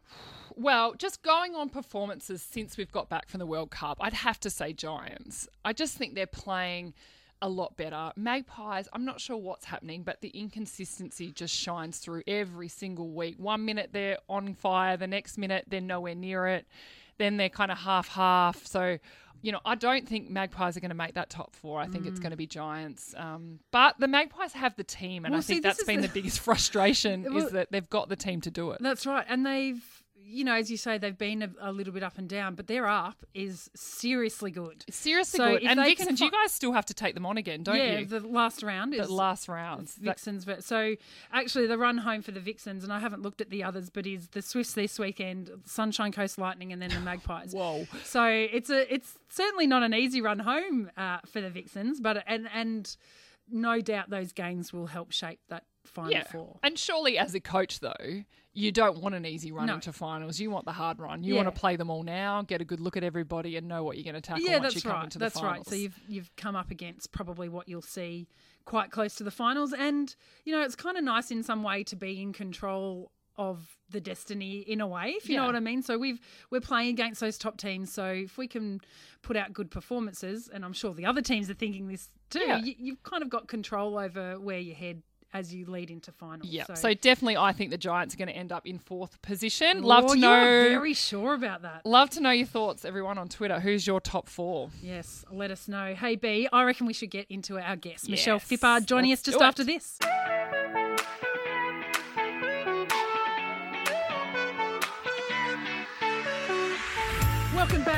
[0.57, 4.38] Well, just going on performances since we've got back from the World Cup, I'd have
[4.40, 5.49] to say Giants.
[5.64, 6.94] I just think they're playing
[7.42, 8.12] a lot better.
[8.16, 13.37] Magpies, I'm not sure what's happening, but the inconsistency just shines through every single week.
[13.38, 16.66] One minute they're on fire, the next minute they're nowhere near it.
[17.18, 18.66] Then they're kind of half half.
[18.66, 18.99] So,
[19.44, 21.78] you know, I don't think Magpies are going to make that top four.
[21.78, 23.14] I think it's going to be Giants.
[23.16, 26.09] Um, but the Magpies have the team, and Well, I think see, that's been the-
[26.09, 28.78] the biggest frustration Well- is that they've got the team to do it.
[28.80, 29.85] That's right, and they've
[30.26, 32.66] you know, as you say, they've been a, a little bit up and down, but
[32.66, 34.84] their up is seriously good.
[34.90, 35.64] Seriously So good.
[35.64, 38.06] And Vixens, can you guys still have to take them on again, don't yeah, you?
[38.06, 39.94] the last round is the last rounds.
[39.96, 40.44] That- Vixens.
[40.44, 40.96] But so
[41.32, 44.06] actually, the run home for the Vixens, and I haven't looked at the others, but
[44.06, 47.52] is the Swifts this weekend, Sunshine Coast Lightning, and then the Magpies.
[47.54, 47.87] Whoa.
[48.04, 52.24] So it's a it's certainly not an easy run home uh, for the Vixens, but
[52.26, 52.96] and and
[53.50, 56.25] no doubt those games will help shape that final yeah.
[56.25, 56.59] four.
[56.62, 59.75] And surely, as a coach, though, you don't want an easy run No.
[59.75, 60.38] into finals.
[60.40, 61.23] You want the hard run.
[61.25, 61.42] You Yeah.
[61.42, 63.97] want to play them all now, get a good look at everybody, and know what
[63.97, 65.05] you're going to tackle Yeah, once that's you come right.
[65.05, 65.57] into the That's finals.
[65.59, 65.66] right.
[65.66, 68.29] So you've you've come up against probably what you'll see
[68.64, 71.83] quite close to the finals, and you know it's kind of nice in some way
[71.85, 75.61] to be in control of the destiny in a way, if you know what I
[75.61, 75.83] mean.
[75.83, 76.20] So we've
[76.51, 77.92] we're playing against those top teams.
[77.92, 78.81] So if we can
[79.23, 82.59] put out good performances, and I'm sure the other teams are thinking this too, Yeah.
[82.59, 85.03] you, you've kind of got control over where you head
[85.35, 86.49] as you lead into finals.
[86.49, 86.64] Yeah.
[86.64, 89.81] So, So, definitely, I think the Giants are going to end up in fourth position.
[89.83, 90.44] Oh, Love Oh, to know.
[90.44, 91.85] You're very sure about that.
[91.85, 93.61] Love to know your thoughts, everyone on Twitter.
[93.61, 94.70] Who's your top four?
[94.81, 95.94] Yes, let us know.
[95.94, 99.23] Hey B, I reckon we should get into our guest, Michelle Yes, Phippard, joining let's
[99.23, 99.99] us just after this.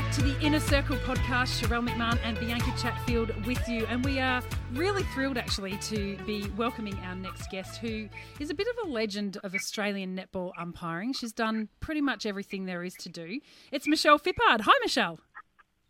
[0.07, 1.61] Back to the Inner Circle podcast.
[1.61, 3.87] Sharelle McMahon and Bianca Chatfield with you.
[3.87, 4.40] And we are
[4.73, 8.92] really thrilled actually to be welcoming our next guest, who is a bit of a
[8.92, 11.12] legend of Australian netball umpiring.
[11.12, 13.40] She's done pretty much everything there is to do.
[13.73, 14.61] It's Michelle Phippard.
[14.61, 15.19] Hi, Michelle.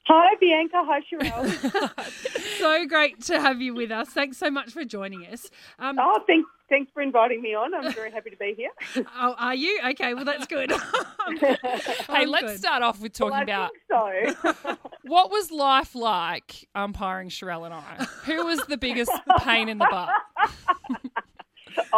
[0.09, 0.83] Hi, Bianca.
[0.85, 2.59] Hi, Sharelle.
[2.61, 4.09] so great to have you with us.
[4.11, 5.51] Thanks so much for joining us.
[5.81, 7.75] Um, oh, thanks, thanks for inviting me on.
[7.75, 8.71] I'm very happy to be here.
[9.19, 10.15] oh, are you okay?
[10.15, 10.73] Well, that's good.
[11.29, 11.57] Hey,
[12.09, 12.59] I'm let's good.
[12.59, 14.77] start off with talking I about think so.
[15.03, 18.05] what was life like umpiring Sharelle and I?
[18.27, 20.09] Who was the biggest pain in the butt?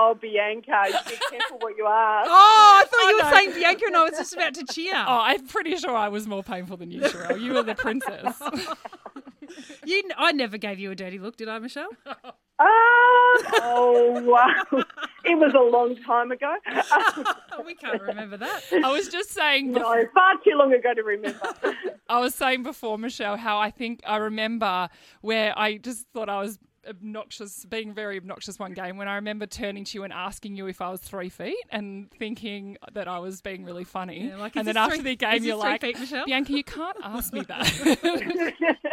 [0.00, 2.30] Oh, Bianca, be careful what you ask.
[2.30, 3.36] Oh, I thought you Oh, were no.
[3.36, 4.94] saying Bianca, and I was just about to cheer.
[5.08, 7.40] Oh, I'm pretty sure I was more painful than you, Sharelle.
[7.40, 8.40] You were the princess.
[9.86, 11.88] You, I never gave you a dirty look, did I, Michelle?
[12.06, 12.22] Ah,
[13.62, 14.82] oh, wow.
[15.24, 16.54] It was a long time ago.
[17.66, 18.62] we can't remember that.
[18.84, 19.72] I was just saying.
[19.72, 19.80] no,
[20.12, 21.40] far too long ago to remember.
[22.10, 24.90] I was saying before, Michelle, how I think I remember
[25.22, 29.46] where I just thought I was obnoxious, being very obnoxious one game when I remember
[29.46, 33.18] turning to you and asking you if I was three feet and thinking that I
[33.18, 34.28] was being really funny.
[34.28, 36.26] Yeah, like, and then after three- the game, you're like, feet, Michelle?
[36.26, 38.54] Bianca, you can't ask me that.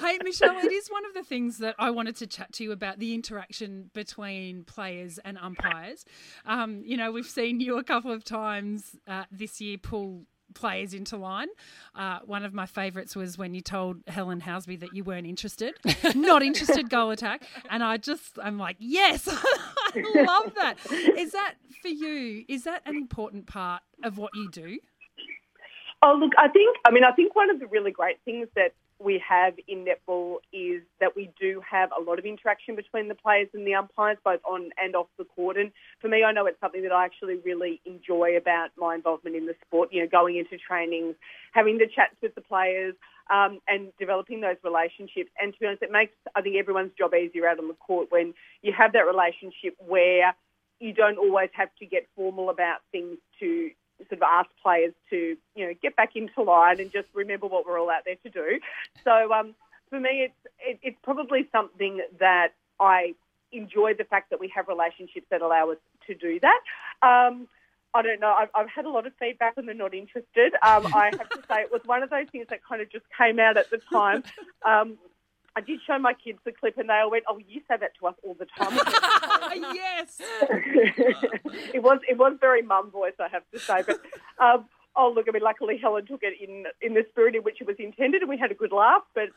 [0.00, 2.72] Hey, Michelle, it is one of the things that I wanted to chat to you
[2.72, 6.06] about the interaction between players and umpires.
[6.46, 10.94] Um, you know, we've seen you a couple of times uh, this year pull players
[10.94, 11.48] into line.
[11.94, 15.74] Uh, one of my favourites was when you told Helen Housby that you weren't interested,
[16.14, 17.42] not interested, goal attack.
[17.68, 19.28] And I just, I'm like, yes,
[19.94, 20.76] I love that.
[21.16, 22.44] Is that for you?
[22.48, 24.78] Is that an important part of what you do?
[26.02, 28.72] Oh, look, I think, I mean, I think one of the really great things that
[29.00, 33.14] we have in netball is that we do have a lot of interaction between the
[33.14, 35.56] players and the umpires, both on and off the court.
[35.56, 39.36] And for me, I know it's something that I actually really enjoy about my involvement
[39.36, 41.14] in the sport, you know, going into trainings,
[41.52, 42.94] having the chats with the players,
[43.30, 45.30] um, and developing those relationships.
[45.40, 48.08] And to be honest, it makes, I think, everyone's job easier out on the court
[48.10, 50.34] when you have that relationship where
[50.80, 53.70] you don't always have to get formal about things to
[54.08, 57.66] sort of ask players to, you know, get back into line and just remember what
[57.66, 58.60] we're all out there to do.
[59.04, 59.54] So um,
[59.88, 63.14] for me, it's it, it's probably something that I
[63.52, 66.60] enjoy the fact that we have relationships that allow us to do that.
[67.02, 67.48] Um,
[67.92, 68.32] I don't know.
[68.32, 70.54] I've, I've had a lot of feedback and they're not interested.
[70.62, 73.04] Um, I have to say it was one of those things that kind of just
[73.18, 74.22] came out at the time.
[74.64, 74.98] Um,
[75.60, 77.92] I did show my kids the clip and they all went, "Oh, you say that
[78.00, 78.72] to us all the time."
[79.74, 80.16] yes.
[81.74, 83.82] it was it was very mum voice, I have to say.
[83.86, 84.00] But
[84.42, 84.64] um,
[84.96, 87.66] oh, look, I mean, luckily Helen took it in in the spirit in which it
[87.66, 89.02] was intended, and we had a good laugh.
[89.14, 89.28] But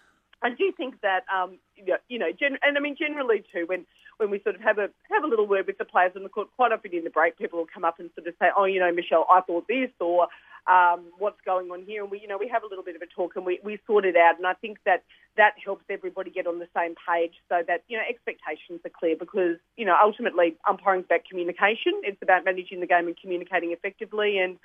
[0.42, 3.66] I do think that um, you know, you know gen- and I mean generally too,
[3.68, 3.86] when
[4.18, 6.30] when we sort of have a have a little word with the players on the
[6.30, 8.64] court, quite often in the break, people will come up and sort of say, "Oh,
[8.64, 10.28] you know, Michelle, I thought this," or
[10.68, 13.02] um, "What's going on here?" And we, you know, we have a little bit of
[13.02, 14.38] a talk and we we sort it out.
[14.38, 15.04] And I think that
[15.38, 19.16] that helps everybody get on the same page so that you know expectations are clear
[19.18, 21.94] because you know ultimately umpiring is about communication.
[22.04, 24.58] It's about managing the game and communicating effectively, and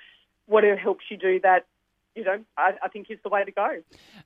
[0.45, 1.65] whatever helps you do that.
[2.15, 3.69] You know, I, I think is the way to go.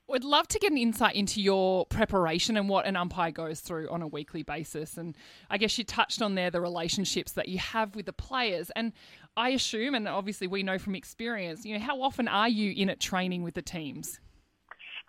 [0.07, 3.89] Would love to get an insight into your preparation and what an umpire goes through
[3.89, 4.97] on a weekly basis.
[4.97, 5.15] And
[5.49, 8.71] I guess you touched on there the relationships that you have with the players.
[8.75, 8.93] And
[9.36, 12.89] I assume, and obviously we know from experience, you know, how often are you in
[12.89, 14.19] at training with the teams?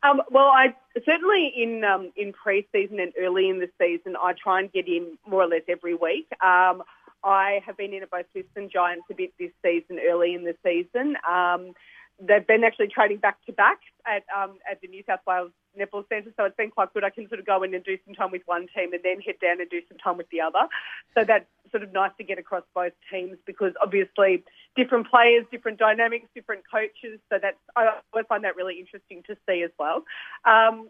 [0.02, 4.60] Um, well, I certainly in um, in pre-season and early in the season, I try
[4.60, 6.26] and get in more or less every week.
[6.42, 6.82] Um,
[7.22, 10.44] I have been in at both Swifts and Giants a bit this season, early in
[10.44, 11.16] the season.
[11.28, 11.72] Um,
[12.20, 16.06] they've been actually trading back to back at um, at the New South Wales Netball
[16.08, 17.02] Centre, so it's been quite good.
[17.02, 19.20] I can sort of go in and do some time with one team and then
[19.20, 20.68] head down and do some time with the other.
[21.14, 24.44] So that's sort of nice to get across both teams because obviously
[24.76, 27.18] different players, different dynamics, different coaches.
[27.30, 30.04] So that's I always find that really interesting to see as well.
[30.44, 30.88] Um,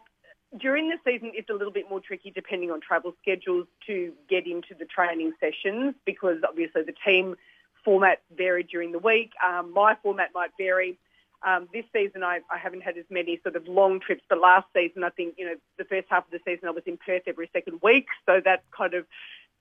[0.60, 4.46] during the season, it's a little bit more tricky depending on travel schedules to get
[4.46, 7.34] into the training sessions because obviously the team
[7.82, 9.32] format varied during the week.
[9.46, 10.98] Um, my format might vary.
[11.46, 14.66] Um, this season, I, I, haven't had as many sort of long trips, but last
[14.74, 17.24] season, I think, you know, the first half of the season, I was in Perth
[17.26, 18.06] every second week.
[18.24, 19.04] So that kind of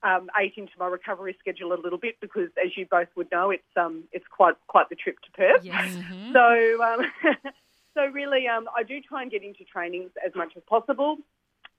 [0.04, 3.52] um, ate into my recovery schedule a little bit because, as you both would know,
[3.52, 5.64] it's um, it's quite quite the trip to Perth.
[5.64, 5.96] Yes.
[5.96, 6.34] Mm-hmm.
[6.34, 7.02] So, um,
[7.94, 11.18] so really, um, I do try and get into trainings as much as possible.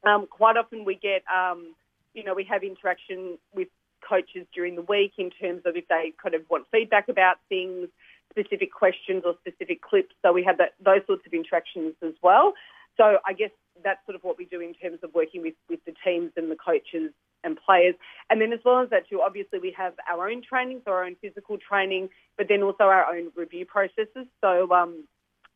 [0.06, 1.74] Um, quite often, we get, um,
[2.14, 3.68] you know, we have interaction with
[4.08, 7.88] coaches during the week in terms of if they kind of want feedback about things
[8.30, 10.14] specific questions or specific clips.
[10.22, 12.54] So we have that, those sorts of interactions as well.
[12.96, 13.50] So I guess
[13.82, 16.50] that's sort of what we do in terms of working with, with the teams and
[16.50, 17.12] the coaches
[17.44, 17.94] and players.
[18.30, 21.04] And then as well as that too, obviously we have our own training, so our
[21.04, 24.26] own physical training, but then also our own review processes.
[24.40, 25.04] So um,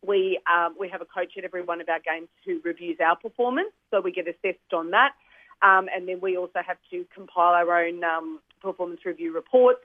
[0.06, 3.16] we um, we have a coach at every one of our games who reviews our
[3.16, 5.12] performance, so we get assessed on that.
[5.60, 9.82] Um, and then we also have to compile our own um, performance review reports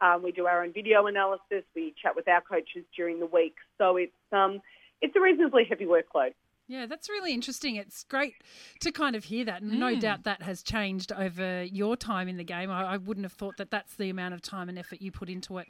[0.00, 1.64] um, we do our own video analysis.
[1.74, 3.56] We chat with our coaches during the week.
[3.78, 4.60] So it's um,
[5.00, 6.32] it's a reasonably heavy workload.
[6.68, 7.76] Yeah, that's really interesting.
[7.76, 8.34] It's great
[8.80, 9.62] to kind of hear that.
[9.62, 10.00] No Mm.
[10.00, 12.70] doubt that has changed over your time in the game.
[12.70, 15.28] I, I wouldn't have thought that that's the amount of time and effort you put
[15.28, 15.68] into it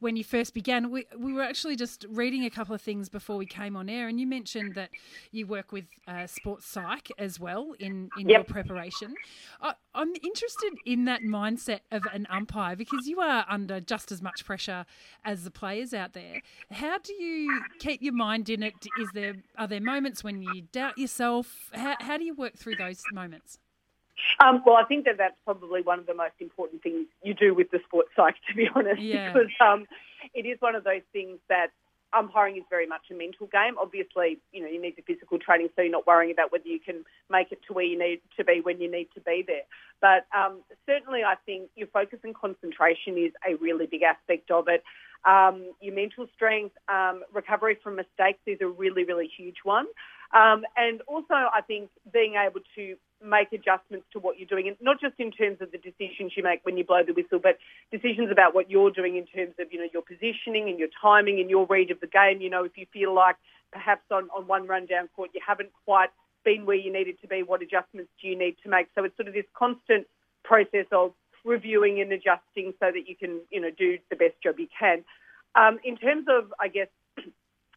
[0.00, 0.90] when you first began.
[0.90, 4.08] We, we were actually just reading a couple of things before we came on air,
[4.08, 4.90] and you mentioned that
[5.30, 9.14] you work with uh, sports psych as well in, in your preparation.
[9.60, 14.20] I, I'm interested in that mindset of an umpire because you are under just as
[14.22, 14.84] much pressure
[15.24, 16.42] as the players out there.
[16.70, 18.74] How do you keep your mind in it?
[19.00, 21.70] Is there are there moments when you doubt yourself?
[21.72, 23.58] How, how do you work through those moments?
[24.42, 27.54] Um, well, I think that that's probably one of the most important things you do
[27.54, 29.32] with the sports psych, to be honest, Yeah.
[29.32, 29.86] because um,
[30.34, 31.68] it is one of those things that
[32.12, 33.76] umpiring is very much a mental game.
[33.80, 36.80] Obviously, you know, you need the physical training, so you're not worrying about whether you
[36.80, 39.62] can make it to where you need to be when you need to be there.
[40.00, 44.68] But um, certainly, I think your focus and concentration is a really big aspect of
[44.68, 44.82] it.
[45.24, 49.86] Um, your mental strength, um, recovery from mistakes is a really, really huge one.
[50.32, 54.76] Um, and also, I think being able to make adjustments to what you're doing, and
[54.80, 57.58] not just in terms of the decisions you make when you blow the whistle, but
[57.90, 61.40] decisions about what you're doing in terms of you know your positioning and your timing
[61.40, 62.40] and your read of the game.
[62.40, 63.36] You know, if you feel like
[63.72, 66.10] perhaps on, on one run down court you haven't quite
[66.44, 68.86] been where you needed to be, what adjustments do you need to make?
[68.94, 70.06] So it's sort of this constant
[70.44, 71.12] process of
[71.44, 75.04] reviewing and adjusting so that you can you know do the best job you can.
[75.56, 76.88] Um, in terms of, I guess,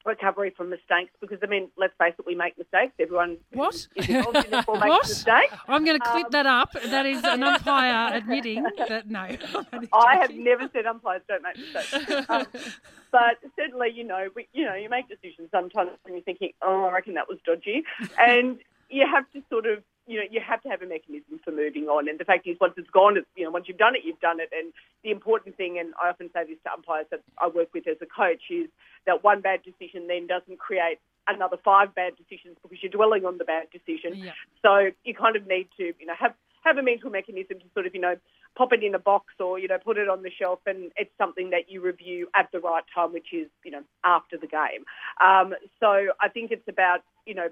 [0.05, 2.93] recovery from mistakes, because I mean, let's face it, we make mistakes.
[2.99, 3.75] Everyone What?
[3.75, 4.85] is involved in What?
[4.85, 5.53] makes mistakes.
[5.67, 6.71] I'm going to clip Um, that up.
[6.73, 9.19] That is an umpire admitting that no.
[9.93, 12.29] I have never said umpires don't make mistakes.
[12.29, 12.47] Um,
[13.11, 16.85] but certainly, you know, we, you know, you make decisions sometimes and you're thinking, oh,
[16.85, 17.83] I reckon that was dodgy,
[18.17, 18.57] and
[18.89, 21.85] you have to sort of, you know, you have to have a mechanism for moving
[21.85, 22.09] on.
[22.09, 24.19] And the fact is, once it's gone, it's, you know, once you've done it, you've
[24.19, 24.49] done it.
[24.51, 27.87] And the important thing, and I often say this to umpires that I work with
[27.87, 28.67] as a coach, is
[29.05, 33.37] that one bad decision then doesn't create another five bad decisions because you're dwelling on
[33.37, 34.17] the bad decision.
[34.17, 34.31] Yeah.
[34.63, 36.33] So you kind of need to, you know, have
[36.65, 38.17] have a mental mechanism to sort of, you know,
[38.57, 41.11] pop it in a box or you know put it on the shelf, and it's
[41.17, 44.83] something that you review at the right time, which is you know after the game.
[45.23, 47.49] Um, so I think it's about you know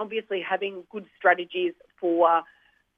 [0.00, 2.42] obviously having good strategies for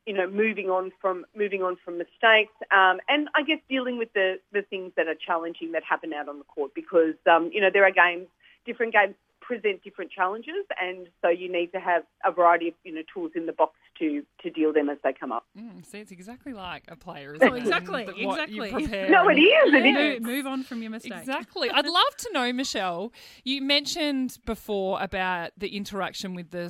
[0.07, 4.13] you know moving on from moving on from mistakes, um, and I guess dealing with
[4.15, 7.61] the the things that are challenging that happen out on the court because um, you
[7.61, 8.29] know there are games,
[8.65, 12.95] different games present different challenges, and so you need to have a variety of you
[12.95, 15.45] know tools in the box to to deal them as they come up.
[15.57, 17.59] Mm, see, it's exactly like a player, isn't Oh, it?
[17.61, 18.87] exactly, And what you exactly.
[18.87, 19.75] prepare No, it and- is.
[19.75, 20.21] It Move, is.
[20.23, 21.13] move on from your mistake.
[21.13, 21.71] Exactly.
[21.75, 23.13] I'd love to know, Michelle.
[23.45, 26.69] You mentioned before about the interaction with the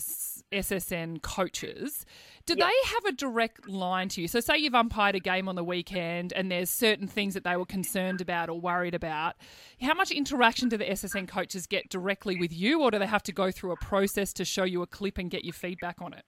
[0.52, 2.04] SSN coaches.
[2.44, 2.66] Do Yeah.
[2.66, 4.28] they have a direct line to you?
[4.28, 7.56] So, say you've umpired a game on the weekend and there's certain things that they
[7.56, 9.36] were concerned about or worried about.
[9.80, 13.22] How much interaction do the SSN coaches get directly with you, or do they have
[13.24, 16.12] to go through a process to show you a clip and get your feedback on
[16.12, 16.24] it?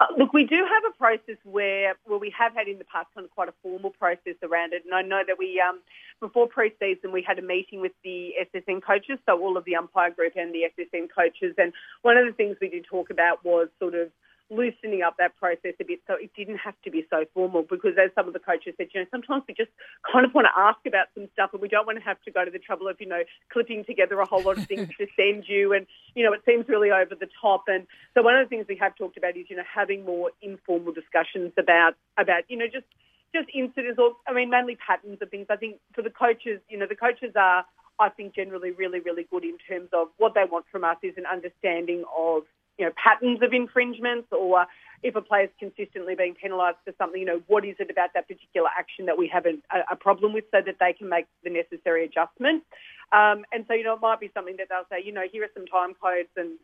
[0.00, 3.08] Uh, look, we do have a process where, where we have had in the past
[3.14, 4.82] kind of quite a formal process around it.
[4.86, 5.80] And I know that we, um,
[6.20, 10.10] before pre-season, we had a meeting with the SSN coaches, so all of the umpire
[10.10, 11.54] group and the SSN coaches.
[11.58, 14.08] And one of the things we did talk about was sort of
[14.50, 17.94] loosening up that process a bit so it didn't have to be so formal because
[18.02, 19.70] as some of the coaches said, you know, sometimes we just
[20.10, 22.30] kind of want to ask about some stuff and we don't want to have to
[22.30, 25.06] go to the trouble of, you know, clipping together a whole lot of things to
[25.16, 27.64] send you and, you know, it seems really over the top.
[27.68, 30.30] And so one of the things we have talked about is, you know, having more
[30.42, 32.86] informal discussions about, about, you know, just
[33.32, 35.46] just incidents or I mean mainly patterns of things.
[35.50, 37.64] I think for the coaches, you know, the coaches are
[38.00, 41.14] I think generally really, really good in terms of what they want from us is
[41.18, 42.42] an understanding of
[42.80, 44.64] you know, patterns of infringements or
[45.02, 48.10] if a player is consistently being penalised for something, you know, what is it about
[48.14, 49.52] that particular action that we have a,
[49.90, 52.64] a problem with so that they can make the necessary adjustment.
[53.12, 55.44] Um, and so, you know, it might be something that they'll say, you know, here
[55.44, 56.58] are some time codes and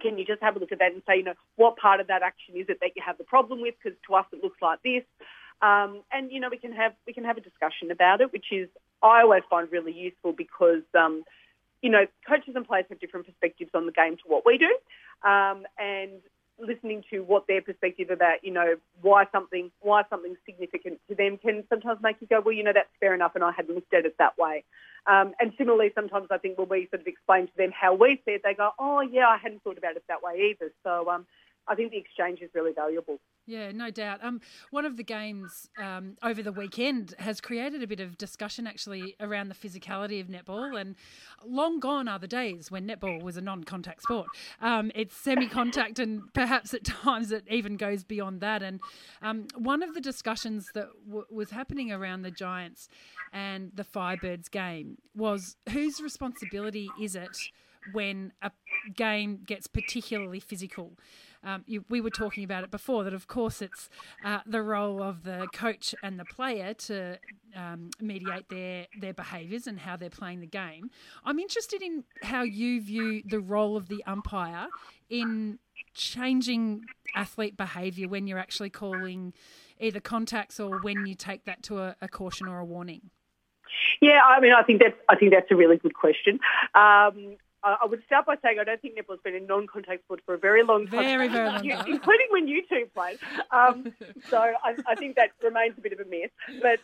[0.00, 2.06] can you just have a look at that and say, you know, what part of
[2.06, 3.74] that action is it that you have the problem with?
[3.82, 5.04] Because to us it looks like this.
[5.60, 8.46] Um, and you know, we can have we can have a discussion about it, which
[8.52, 8.68] is
[9.02, 11.24] I always find really useful because um,
[11.82, 14.76] you know, coaches and players have different perspectives on the game to what we do,
[15.22, 16.20] um, and
[16.58, 21.38] listening to what their perspective about, you know, why something why something's significant to them
[21.38, 23.94] can sometimes make you go, well, you know, that's fair enough, and I hadn't looked
[23.94, 24.64] at it that way.
[25.06, 28.20] Um, and similarly, sometimes I think when we sort of explain to them how we
[28.24, 30.72] see it, they go, oh, yeah, I hadn't thought about it that way either.
[30.84, 31.26] So um,
[31.68, 33.20] I think the exchange is really valuable.
[33.46, 34.22] Yeah, no doubt.
[34.22, 38.66] Um, one of the games um, over the weekend has created a bit of discussion
[38.66, 40.96] actually around the physicality of netball, and
[41.44, 44.28] long gone are the days when netball was a non-contact sport.
[44.60, 48.62] Um, it's semi-contact, and perhaps at times it even goes beyond that.
[48.62, 48.80] And
[49.22, 52.88] um, one of the discussions that w- was happening around the Giants
[53.32, 57.36] and the Firebirds game was whose responsibility is it
[57.92, 58.50] when a
[58.94, 60.92] game gets particularly physical?
[61.44, 63.88] Um, you, we were talking about it before that, of course, it's
[64.24, 67.18] uh, the role of the coach and the player to
[67.56, 70.90] um, mediate their their behaviours and how they're playing the game.
[71.24, 74.66] I'm interested in how you view the role of the umpire
[75.08, 75.58] in
[75.94, 79.32] changing athlete behaviour when you're actually calling
[79.80, 83.10] either contacts or when you take that to a, a caution or a warning.
[84.00, 86.40] Yeah, I mean, I think that's I think that's a really good question.
[86.74, 90.34] Um, I would start by saying I don't think netball's been in non-contact sport for
[90.34, 91.02] a very long time.
[91.02, 91.86] Very, very long time.
[91.88, 93.18] Including when you two played.
[93.50, 93.92] Um,
[94.30, 96.30] so I, I, think that remains a bit of a myth.
[96.62, 96.78] But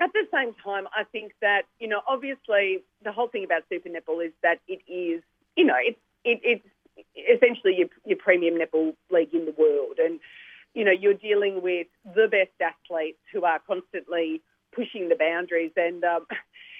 [0.00, 3.90] at the same time, I think that, you know, obviously the whole thing about Super
[3.90, 5.22] Netball is that it is,
[5.56, 9.98] you know, it, it, it's essentially your, your premium netball league in the world.
[9.98, 10.20] And,
[10.74, 14.40] you know, you're dealing with the best athletes who are constantly
[14.74, 15.72] pushing the boundaries.
[15.76, 16.26] And, um,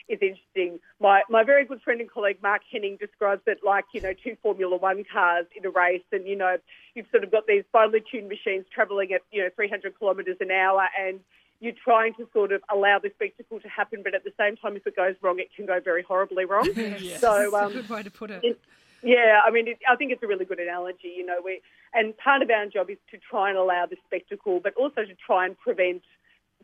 [0.09, 0.81] is interesting.
[1.03, 4.37] My my very good friend and colleague Mark Henning describes it like you know two
[4.41, 6.59] Formula One cars in a race, and you know
[6.95, 10.53] you've sort of got these finely tuned machines travelling at you know 300 kilometres an
[10.53, 11.19] hour, and
[11.59, 14.77] you're trying to sort of allow the spectacle to happen, but at the same time,
[14.77, 16.69] if it goes wrong, it can go very horribly wrong.
[16.77, 17.21] yes.
[17.21, 18.45] So, um, good way to put it.
[18.45, 18.61] it
[19.03, 21.12] yeah, I mean, it, I think it's a really good analogy.
[21.17, 21.62] You know, we
[21.93, 25.15] and part of our job is to try and allow the spectacle, but also to
[25.27, 26.03] try and prevent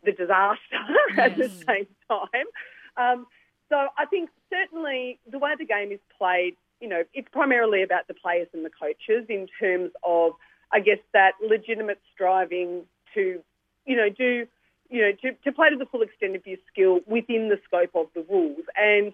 [0.05, 1.17] the disaster yes.
[1.17, 2.47] at the same time.
[2.95, 3.27] Um,
[3.69, 8.07] so I think certainly the way the game is played, you know, it's primarily about
[8.07, 10.33] the players and the coaches in terms of,
[10.71, 13.41] I guess, that legitimate striving to,
[13.85, 14.47] you know, do,
[14.89, 17.91] you know, to, to play to the full extent of your skill within the scope
[17.95, 18.65] of the rules.
[18.75, 19.13] And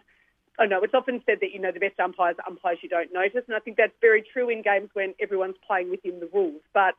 [0.58, 3.12] I know it's often said that, you know, the best umpires are umpires you don't
[3.14, 3.44] notice.
[3.48, 6.62] And I think that's very true in games when everyone's playing within the rules.
[6.74, 6.96] But,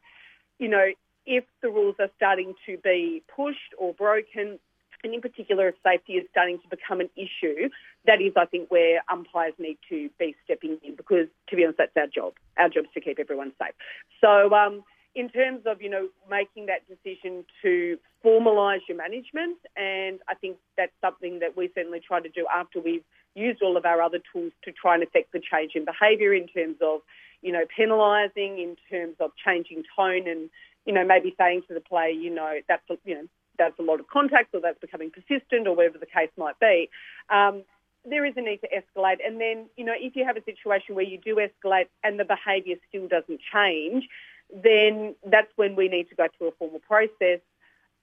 [0.59, 0.88] you know,
[1.25, 4.59] if the rules are starting to be pushed or broken,
[5.07, 7.69] and in particular, if safety is starting to become an issue,
[8.07, 11.79] that is, I think, where umpires need to be stepping in because, to be honest,
[11.79, 12.35] that's our job.
[12.59, 13.75] Our job is to keep everyone safe.
[14.21, 14.83] So, um,
[15.14, 20.57] in terms of you know making that decision to formalise your management, and I think
[20.77, 24.19] that's something that we certainly try to do after we've used all of our other
[24.33, 27.01] tools to try and affect the change in behaviour in terms of
[27.42, 30.51] you know penalising, in terms of changing tone, and
[30.85, 33.27] you know maybe saying to the player, you know that's you know
[33.59, 36.88] that's a lot of contact or that's becoming persistent or whatever the case might be,
[37.31, 37.62] um,
[38.09, 39.19] there is a need to escalate.
[39.27, 42.25] And then, you know, if you have a situation where you do escalate and the
[42.25, 44.05] behaviour still doesn't change,
[44.53, 47.40] then that's when we need to go through a formal process.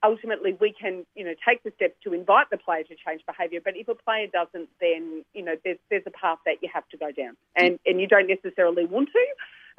[0.04, 3.62] Ultimately, we can, you know, take the steps to invite the player to change behaviour.
[3.64, 6.88] But if a player doesn't, then, you know, there's, there's a path that you have
[6.90, 7.38] to go down.
[7.56, 9.26] And, and you don't necessarily want to.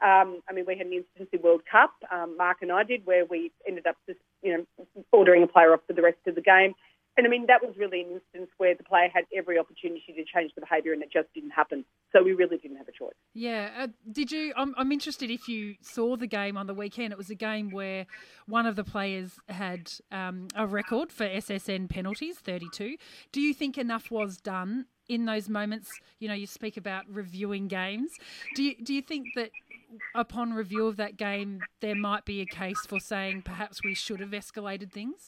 [0.04, 3.06] Um, I mean, we had an instance in World Cup, um, Mark and I did,
[3.06, 6.34] where we ended up just, you know, ordering a player off for the rest of
[6.34, 6.74] the game.
[7.16, 10.24] And I mean, that was really an instance where the player had every opportunity to
[10.24, 11.84] change the behaviour and it just didn't happen.
[12.12, 13.14] So we really didn't have a choice.
[13.34, 13.70] Yeah.
[13.78, 14.52] Uh, did you?
[14.56, 17.12] I'm, I'm interested if you saw the game on the weekend.
[17.12, 18.06] It was a game where
[18.46, 22.96] one of the players had um, a record for SSN penalties, 32.
[23.30, 25.92] Do you think enough was done in those moments?
[26.18, 28.10] You know, you speak about reviewing games.
[28.56, 29.50] Do you, do you think that
[30.14, 34.20] upon review of that game, there might be a case for saying perhaps we should
[34.20, 35.26] have escalated things?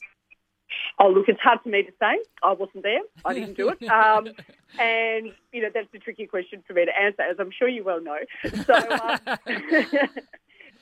[0.98, 2.18] Oh, look, it's hard for me to say.
[2.42, 3.00] I wasn't there.
[3.24, 3.82] I didn't do it.
[3.84, 4.28] Um,
[4.80, 7.84] and, you know, that's a tricky question for me to answer, as I'm sure you
[7.84, 8.18] well know.
[8.64, 9.18] So, um,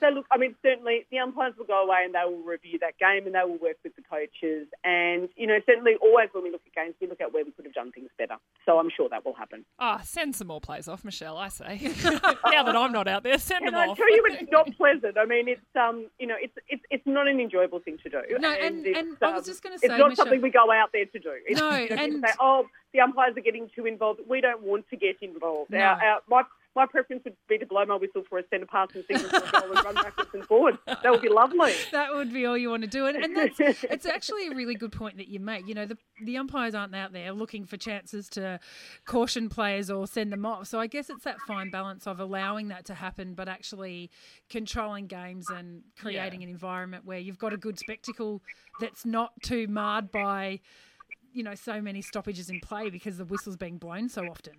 [0.05, 2.99] So, look, I mean, certainly the umpires will go away and they will review that
[2.99, 4.69] game and they will work with the coaches.
[4.85, 7.53] And, you know, certainly always when we look at games, we look at where we
[7.53, 8.37] could have done things better.
[8.67, 9.65] So I'm sure that will happen.
[9.79, 11.79] Ah, send some more plays off, Michelle, I say.
[12.05, 13.99] now that I'm not out there, send And them I off.
[13.99, 15.17] I tell you, it's not pleasant.
[15.17, 18.21] I mean, it's um, you know, it's it's it's not an enjoyable thing to do.
[18.39, 20.51] No, and- it's, and I was um, just gonna say, it's not Michelle- something we
[20.51, 21.33] go out there to do.
[21.47, 24.21] It's, No, you know, and- say, oh, the umpires are getting too involved.
[24.29, 25.71] We don't want to get involved.
[25.71, 25.79] No.
[25.79, 26.43] Our, our, my
[26.77, 29.47] my preference would be to blow my whistle for a centre pass and signal for
[29.47, 30.79] a goal and run backwards and forwards.
[30.87, 31.73] That would be lovely.
[31.93, 33.07] that would be all you want to do.
[33.07, 35.67] And, and that's it's actually a really good point that you make.
[35.69, 38.59] You know, the the umpires aren't out there looking for chances to
[39.07, 40.67] caution players or send them off.
[40.67, 44.11] So I guess it's that fine balance of allowing that to happen, but actually
[44.51, 48.43] controlling games and creating an environment where you've got a good spectacle
[48.81, 50.61] that's not too marred by,
[51.33, 54.55] you know, so many stoppages in play because the whistle's being blown so often.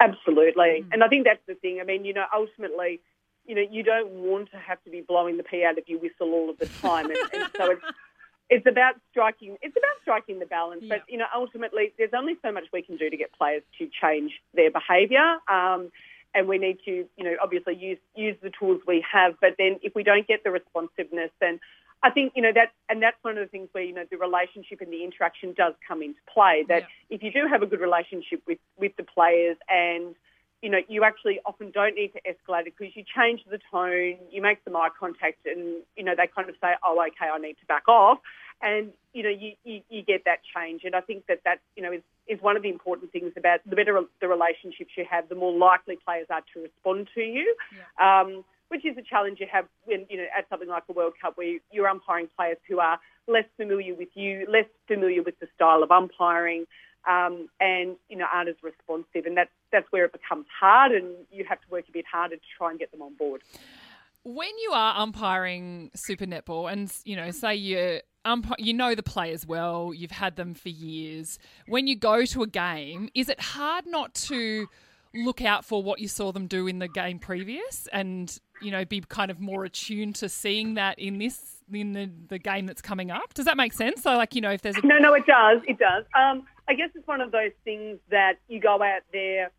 [0.00, 0.84] Absolutely.
[0.92, 1.78] And I think that's the thing.
[1.80, 3.00] I mean, you know, ultimately,
[3.46, 5.98] you know, you don't want to have to be blowing the pee out of your
[5.98, 7.06] whistle all of the time.
[7.06, 7.82] And, and so it's,
[8.50, 10.84] it's about striking, it's about striking the balance.
[10.88, 13.88] But, you know, ultimately, there's only so much we can do to get players to
[14.00, 15.38] change their behaviour.
[15.48, 15.90] Um,
[16.34, 19.34] and we need to, you know, obviously use use the tools we have.
[19.40, 21.58] But then if we don't get the responsiveness, then
[22.02, 24.16] I think, you know, that, and that's one of the things where, you know, the
[24.16, 26.64] relationship and the interaction does come into play.
[26.68, 30.14] That if you do have a good relationship with, with the players and,
[30.62, 34.16] you know, you actually often don't need to escalate it because you change the tone,
[34.30, 37.38] you make some eye contact and, you know, they kind of say, oh, okay, I
[37.38, 38.18] need to back off.
[38.60, 40.82] And, you know, you, you, you get that change.
[40.84, 43.60] And I think that that, you know, is, is one of the important things about
[43.68, 47.54] the better the relationships you have, the more likely players are to respond to you.
[48.00, 51.14] Um, which is a challenge you have when, you know, at something like a World
[51.20, 55.48] Cup where you're umpiring players who are less familiar with you, less familiar with the
[55.54, 56.66] style of umpiring,
[57.06, 59.24] um, and, you know, aren't as responsive.
[59.26, 62.36] And that's, that's where it becomes hard and you have to work a bit harder
[62.36, 63.42] to try and get them on board.
[64.24, 69.02] when you are umpiring Super Netball, and you know, say you ump- you know the
[69.02, 71.38] players well, you've had them for years.
[71.66, 74.68] When you go to a game, is it hard not to
[75.14, 78.84] look out for what you saw them do in the game previous, and you know,
[78.84, 82.82] be kind of more attuned to seeing that in this in the, the game that's
[82.82, 83.34] coming up?
[83.34, 84.02] Does that make sense?
[84.02, 85.60] So, like, you know, if there's a No, no, it does.
[85.66, 86.04] It does.
[86.14, 89.50] Um, I guess it's one of those things that you go out there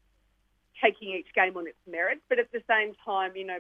[0.84, 3.60] taking each game on its merits, but at the same time, you know,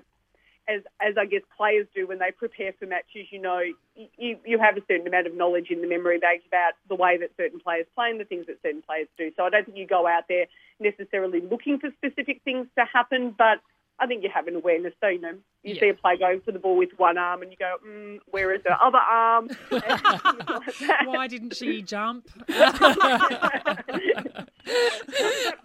[0.69, 3.59] as as I guess players do when they prepare for matches, you know,
[3.95, 7.17] you you have a certain amount of knowledge in the memory bank about the way
[7.17, 9.31] that certain players play and the things that certain players do.
[9.35, 10.45] So I don't think you go out there
[10.79, 13.59] necessarily looking for specific things to happen, but
[14.01, 14.93] I think you have an awareness.
[15.01, 15.33] So, you know,
[15.63, 15.79] you Yeah.
[15.81, 18.53] see a player going for the ball with one arm and you go, mm, where
[18.53, 19.49] is the other arm?
[19.71, 20.01] Like.
[21.05, 22.29] Why didn't she jump?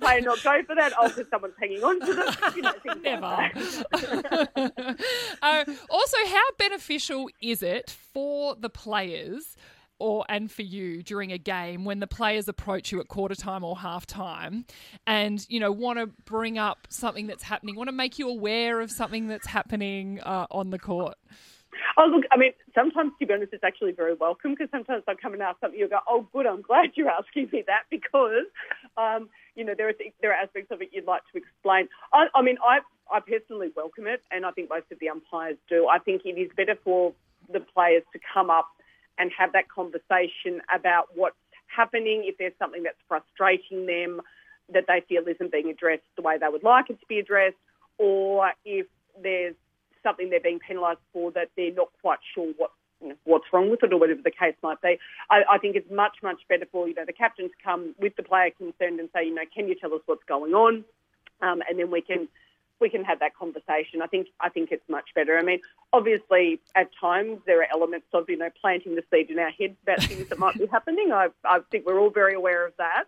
[0.00, 0.92] player not go for that?
[0.98, 2.34] Oh, because someone's hanging on to them.
[2.56, 3.20] You know, things like
[4.74, 4.96] Never.
[5.42, 9.56] uh, also, how beneficial is it for the players
[10.04, 13.64] or and for you during a game when the players approach you at quarter time
[13.64, 14.66] or half time
[15.06, 18.82] and you know want to bring up something that's happening, want to make you aware
[18.82, 21.16] of something that's happening uh, on the court?
[21.96, 25.14] Oh, look, I mean, sometimes, to be honest, it's actually very welcome because sometimes I
[25.14, 28.46] come and ask something, you go, oh, good, I'm glad you're asking me that because,
[28.98, 31.88] um, you know, there are, th- there are aspects of it you'd like to explain.
[32.12, 32.78] I, I mean, I,
[33.10, 35.88] I personally welcome it, and I think most of the umpires do.
[35.88, 37.14] I think it is better for
[37.50, 38.68] the players to come up
[39.18, 41.36] and have that conversation about what's
[41.66, 44.20] happening, if there's something that's frustrating them
[44.72, 47.56] that they feel isn't being addressed the way they would like it to be addressed,
[47.98, 48.86] or if
[49.22, 49.54] there's
[50.02, 52.70] something they're being penalised for that they're not quite sure what
[53.24, 54.98] what's wrong with it or whatever the case might be.
[55.30, 58.16] I, I think it's much much better for you know the captain to come with
[58.16, 60.84] the player concerned and say you know can you tell us what's going on,
[61.42, 62.28] um, and then we can
[62.84, 64.02] we can have that conversation.
[64.02, 65.38] I think I think it's much better.
[65.38, 65.60] I mean,
[65.90, 69.76] obviously at times there are elements of you know planting the seed in our heads
[69.82, 71.10] about things that might be happening.
[71.10, 73.04] I, I think we're all very aware of that.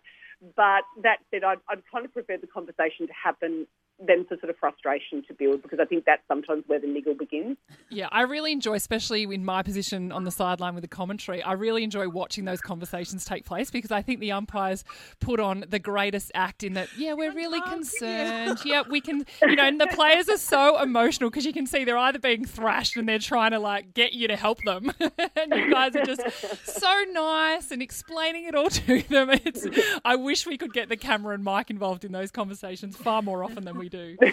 [0.55, 3.67] But that said, I'd, I'd kind of prefer the conversation to happen
[3.99, 7.15] than for sort of frustration to build because I think that's sometimes where the niggle
[7.15, 7.57] begins.
[7.89, 11.53] Yeah, I really enjoy, especially in my position on the sideline with the commentary, I
[11.53, 14.83] really enjoy watching those conversations take place because I think the umpires
[15.19, 18.59] put on the greatest act in that, yeah, we're really concerned.
[18.63, 21.83] Yeah, we can, you know, and the players are so emotional because you can see
[21.83, 24.91] they're either being thrashed and they're trying to like get you to help them.
[24.99, 26.21] and you guys are just
[26.65, 29.31] so nice and explaining it all to them.
[29.31, 29.65] It's,
[30.05, 33.43] I wish we could get the camera and mic involved in those conversations far more
[33.43, 34.17] often than we we do.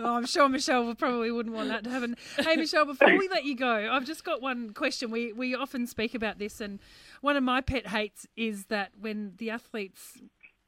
[0.00, 2.16] Oh, I'm sure Michelle will probably wouldn't want that to happen.
[2.38, 5.10] Hey, Michelle, before we let you go, I've just got one question.
[5.10, 6.78] We we often speak about this, and
[7.20, 10.18] one of my pet hates is that when the athletes,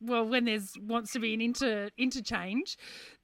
[0.01, 2.77] well, when there's wants to be an inter interchange,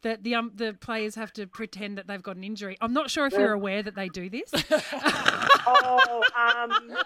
[0.03, 2.77] that the um, the players have to pretend that they've got an injury.
[2.81, 4.53] I'm not sure if you're aware that they do this.
[5.69, 6.97] Oh, um,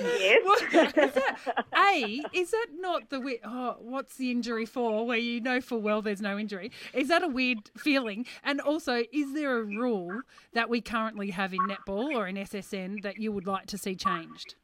[0.00, 0.62] yes.
[0.72, 5.06] Is that, a, is that not the we- oh, what's the injury for?
[5.06, 6.70] Where you know full well there's no injury.
[6.92, 8.26] Is that a weird feeling?
[8.44, 10.22] And also, is there a rule
[10.52, 13.94] that we currently have in netball or in SSN that you would like to see
[13.94, 14.54] changed?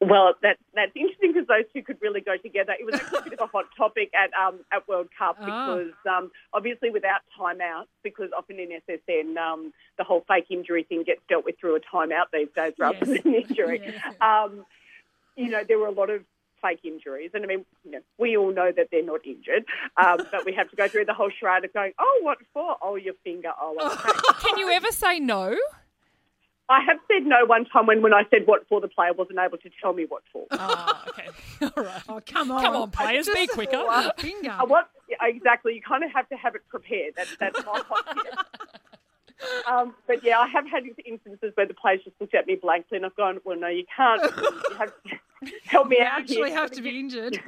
[0.00, 2.72] Well, that, that's interesting because those two could really go together.
[2.78, 5.44] It was actually a bit of a hot topic at um, at World Cup Ah.
[5.44, 11.02] because um, obviously without timeouts, because often in SSN um, the whole fake injury thing
[11.02, 13.22] gets dealt with through a timeout these days rather Yes.
[13.22, 13.80] than an injury.
[13.84, 14.14] Yes.
[14.20, 14.64] Um,
[15.36, 16.22] you know, there were a lot of
[16.62, 19.64] fake injuries, and I mean, you know, we all know that they're not injured,
[19.96, 22.76] um, but we have to go through the whole charade of going, "Oh, what for?
[22.82, 23.50] Oh, your finger.
[23.60, 24.18] Oh, okay."
[24.48, 25.56] Can you ever say no?
[26.70, 29.38] I have said no one time when, when I said what for, the player wasn't
[29.38, 30.46] able to tell me what for.
[30.50, 31.28] Ah, okay.
[31.76, 32.02] All right.
[32.08, 32.62] Oh, come on.
[32.62, 33.82] Come on, players, be quicker.
[33.88, 34.50] a Finger.
[34.50, 35.74] Uh, what yeah, exactly?
[35.74, 37.14] You kind of have to have it prepared.
[37.16, 38.34] That's that's my hot tip.
[39.70, 42.96] Um, but yeah, I have had instances where the players just looked at me blankly,
[42.96, 44.20] and I've gone, "Well, no, you can't.
[44.22, 46.18] You have to help me You out.
[46.18, 46.58] You actually here.
[46.58, 47.40] have to be injured.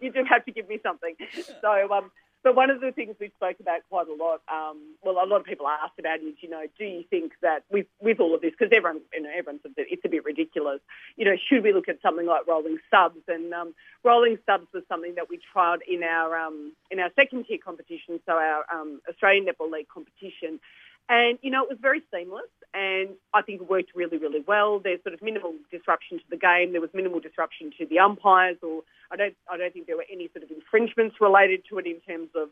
[0.00, 1.14] you do have to give me something."
[1.60, 2.10] So, um,
[2.46, 5.40] but one of the things we spoke about quite a lot, um, well, a lot
[5.40, 8.40] of people asked about is, you know, do you think that with with all of
[8.40, 10.78] this, because everyone, you know, everyone says it's a bit ridiculous.
[11.16, 13.18] You know, should we look at something like rolling subs?
[13.26, 13.74] And um,
[14.04, 18.20] rolling subs was something that we tried in our um, in our second tier competition,
[18.26, 20.60] so our um, Australian Netball League competition.
[21.08, 24.80] And, you know, it was very seamless and I think it worked really, really well.
[24.80, 26.72] There's sort of minimal disruption to the game.
[26.72, 30.06] There was minimal disruption to the umpires or I don't, I don't think there were
[30.10, 32.48] any sort of infringements related to it in terms of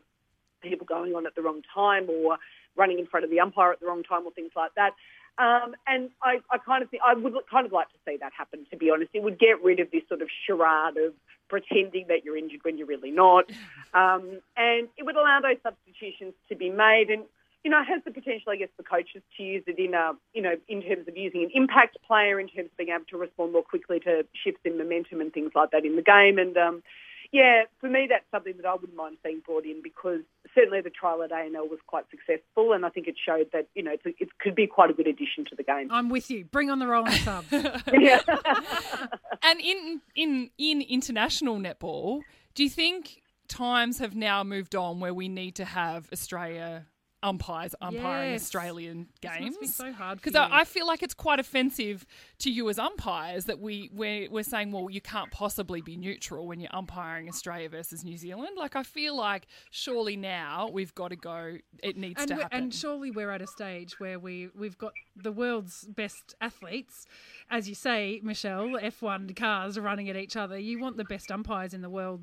[0.61, 2.37] people going on at the wrong time or
[2.75, 4.93] running in front of the umpire at the wrong time or things like that.
[5.37, 8.31] Um, and I, I kind of think I would kind of like to see that
[8.37, 8.65] happen.
[8.71, 11.13] To be honest, it would get rid of this sort of charade of
[11.49, 13.51] pretending that you're injured when you're really not,
[13.93, 17.09] um, and it would allow those substitutions to be made.
[17.09, 17.23] And
[17.65, 20.41] you know, has the potential, I guess, for coaches to use it in a, you
[20.43, 23.53] know, in terms of using an impact player, in terms of being able to respond
[23.53, 26.37] more quickly to shifts in momentum and things like that in the game.
[26.37, 26.83] And um,
[27.31, 30.19] yeah, for me, that's something that I wouldn't mind seeing brought in because
[30.53, 33.81] certainly the trial at ANL was quite successful, and I think it showed that you
[33.81, 35.87] know it's a, it could be quite a good addition to the game.
[35.89, 36.45] I'm with you.
[36.45, 37.47] Bring on the rolling subs.
[37.51, 38.21] yeah.
[39.41, 42.21] And in in in international netball,
[42.53, 46.85] do you think times have now moved on where we need to have Australia
[47.25, 48.43] umpires umpiring Yes.
[48.43, 49.57] Australian games?
[49.57, 50.35] be so hard Because.
[50.35, 52.05] I, I feel like it's quite offensive
[52.39, 56.47] to you as umpires that we we're, we're saying, well, you can't possibly be neutral
[56.47, 58.51] when you're umpiring Australia versus New Zealand.
[58.57, 61.57] Like I feel like surely now we've got to go.
[61.83, 62.57] It needs and, to happen.
[62.57, 67.05] and surely we're at a stage where we we've got the world's best athletes,
[67.49, 68.69] as you say, Michelle.
[68.75, 70.57] F1 cars running at each other.
[70.57, 72.21] You want the best umpires in the world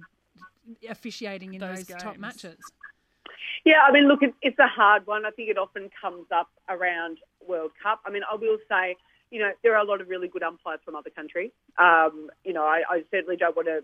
[0.88, 2.59] officiating in Those those, top matches.
[3.64, 5.24] Yeah, I mean, look, it, it's a hard one.
[5.24, 8.00] I think it often comes up around World Cup.
[8.04, 8.96] I mean, I will say,
[9.30, 11.52] you know, there are a lot of really good umpires from other countries.
[11.78, 13.82] Um, you know, I, I certainly don't want to.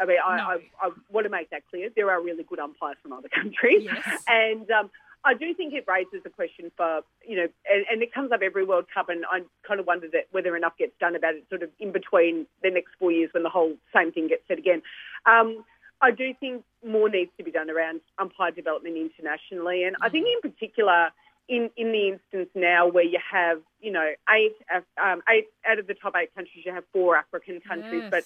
[0.00, 0.42] I mean, I, No.
[0.42, 1.88] I, I want to make that clear.
[1.94, 4.22] There are really good umpires from other countries, Yes.
[4.28, 4.90] and um,
[5.24, 8.40] I do think it raises a question for you know, and, and it comes up
[8.42, 11.44] every World Cup, and I kind of wonder that whether enough gets done about it,
[11.48, 14.58] sort of in between the next four years when the whole same thing gets said
[14.58, 14.82] again.
[15.26, 15.64] Um,
[16.04, 20.26] I do think more needs to be done around umpire development internationally, and I think
[20.34, 21.10] in particular
[21.48, 24.56] in, in the instance now where you have you know eight
[25.02, 28.10] um, eight out of the top eight countries, you have four African countries, Yes.
[28.10, 28.24] but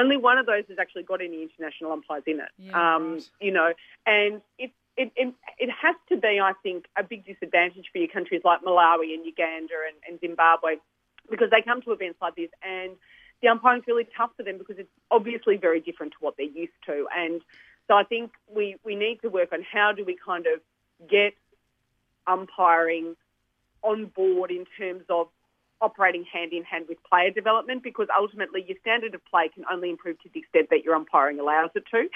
[0.00, 2.74] only one of those has actually got any international umpires in it.
[2.74, 3.20] Um.
[3.40, 3.72] You know,
[4.06, 8.08] and it, it it it has to be, I think, a big disadvantage for your
[8.08, 10.76] countries like Malawi and Uganda and, and Zimbabwe
[11.30, 12.92] because they come to events like this and
[13.42, 16.72] the umpiring's really tough for them because it's obviously very different to what they're used
[16.86, 17.06] to.
[17.16, 17.40] And
[17.86, 20.60] so I think we, we need to work on how do we kind of
[21.08, 21.34] get
[22.26, 23.16] umpiring
[23.82, 25.28] on board in terms of
[25.80, 29.90] operating hand in hand with player development because ultimately your standard of play can only
[29.90, 32.08] improve to the extent that your umpiring allows it to.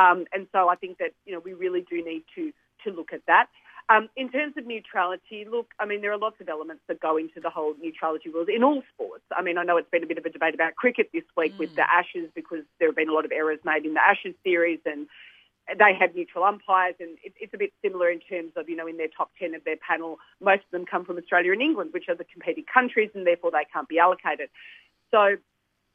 [0.00, 2.52] Um, and so I think that, you know, we really do need to,
[2.84, 3.46] to look at that.
[3.90, 7.16] Um, in terms of neutrality, look, I mean, there are lots of elements that go
[7.16, 9.24] into the whole neutrality rules in all sports.
[9.36, 11.58] I mean, I know it's been a bit of a debate about cricket this week
[11.58, 14.36] with the Ashes because there have been a lot of errors made in the Ashes
[14.44, 15.08] series and
[15.76, 18.86] they have neutral umpires, and it, it's a bit similar in terms of, you know,
[18.86, 21.90] in their top 10 of their panel, most of them come from Australia and England,
[21.92, 24.50] which are the competing countries, and therefore they can't be allocated.
[25.10, 25.36] So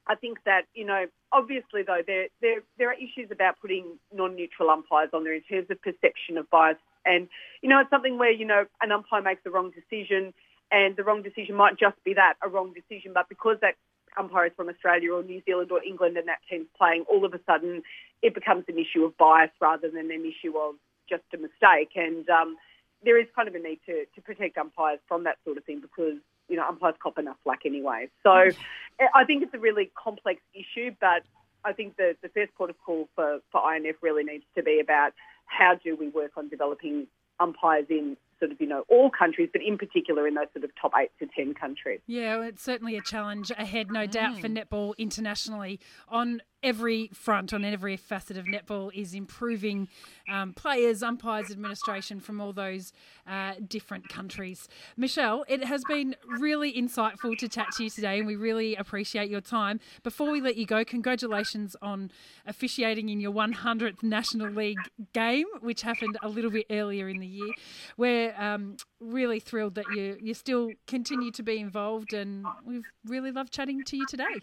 [0.07, 4.69] I think that you know, obviously though, there there there are issues about putting non-neutral
[4.69, 7.27] umpires on there in terms of perception of bias, and
[7.61, 10.33] you know, it's something where you know an umpire makes the wrong decision,
[10.71, 13.75] and the wrong decision might just be that a wrong decision, but because that
[14.17, 17.33] umpire is from Australia or New Zealand or England and that team's playing, all of
[17.33, 17.83] a sudden
[18.21, 20.75] it becomes an issue of bias rather than an issue of
[21.09, 22.57] just a mistake, and um,
[23.03, 25.79] there is kind of a need to to protect umpires from that sort of thing
[25.79, 28.07] because you know, umpires cop enough flack anyway.
[28.23, 28.29] So
[29.13, 31.23] I think it's a really complex issue, but
[31.63, 34.79] I think the, the first port of call for, for INF really needs to be
[34.79, 35.13] about
[35.45, 37.07] how do we work on developing
[37.39, 40.71] umpires in sort of, you know, all countries, but in particular in those sort of
[40.79, 42.01] top eight to 10 countries.
[42.05, 44.61] Yeah, well, it's certainly a challenge ahead, no doubt, for mm.
[44.61, 45.79] netball internationally
[46.09, 49.87] on every front, on every facet of netball, is improving
[50.29, 52.91] um, players, umpires, administration from all those
[53.27, 54.67] uh, different countries.
[54.97, 59.29] Michelle, it has been really insightful to chat to you today, and we really appreciate
[59.29, 59.79] your time.
[60.03, 62.09] Before we let you go, congratulations on
[62.47, 64.79] officiating in your 100th National League
[65.13, 67.53] game, which happened a little bit earlier in the year.
[67.95, 73.31] We're um, really thrilled that you you still continue to be involved, and we've really
[73.31, 74.41] loved chatting to you today.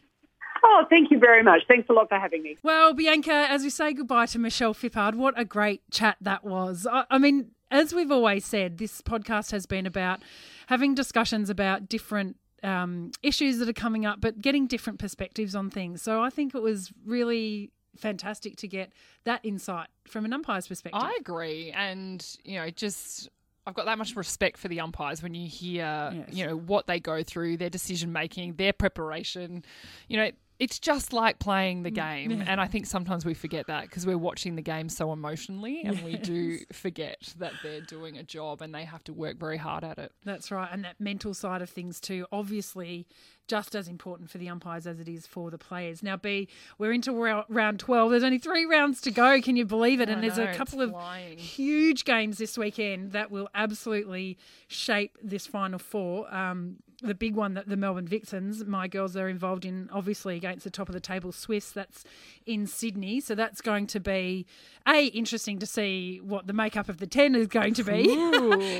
[0.75, 1.63] Oh, thank you very much.
[1.69, 2.57] Thanks a lot for having me.
[2.63, 6.87] Well, Bianca, as we say goodbye to Michelle Phippard, what a great chat that was.
[6.91, 10.21] I, I mean, as we've always said, this podcast has been about
[10.69, 15.69] having discussions about different um, issues that are coming up, but getting different perspectives on
[15.69, 16.01] things.
[16.01, 18.93] So I think it was really fantastic to get
[19.25, 21.03] that insight from an umpire's perspective.
[21.03, 21.71] I agree.
[21.73, 23.29] And, you know, just
[23.67, 26.29] I've got that much respect for the umpires when you hear, Yes.
[26.33, 29.65] you know, what they go through, their decision making, their preparation.
[30.09, 30.31] You know,
[30.63, 32.45] it's just like playing the Mm, game.
[32.47, 36.01] And I think sometimes we forget that because we're watching the game so emotionally and
[36.05, 39.83] we do forget that they're doing a job and they have to work very hard
[39.83, 40.13] at it.
[40.25, 40.69] That's right.
[40.71, 43.07] And that mental side of things, too, obviously
[43.49, 46.01] just as important for the umpires as it is for the players.
[46.01, 46.47] Now, B,
[46.79, 48.11] we're into round 12.
[48.13, 49.41] There's only three rounds to go.
[49.43, 50.09] Can you believe it?
[50.09, 51.39] And there's a couple of flying.
[51.39, 54.39] huge games this weekend that will absolutely
[54.69, 56.33] shape this final four.
[56.33, 60.65] Um, the big one that the Melbourne Vixens, my girls are involved in, obviously against
[60.65, 61.73] the top of the table Swifts.
[61.73, 62.05] That's
[62.47, 64.47] in Sydney, so that's going to be
[64.87, 68.05] a interesting to see what the makeup of the ten is going to be.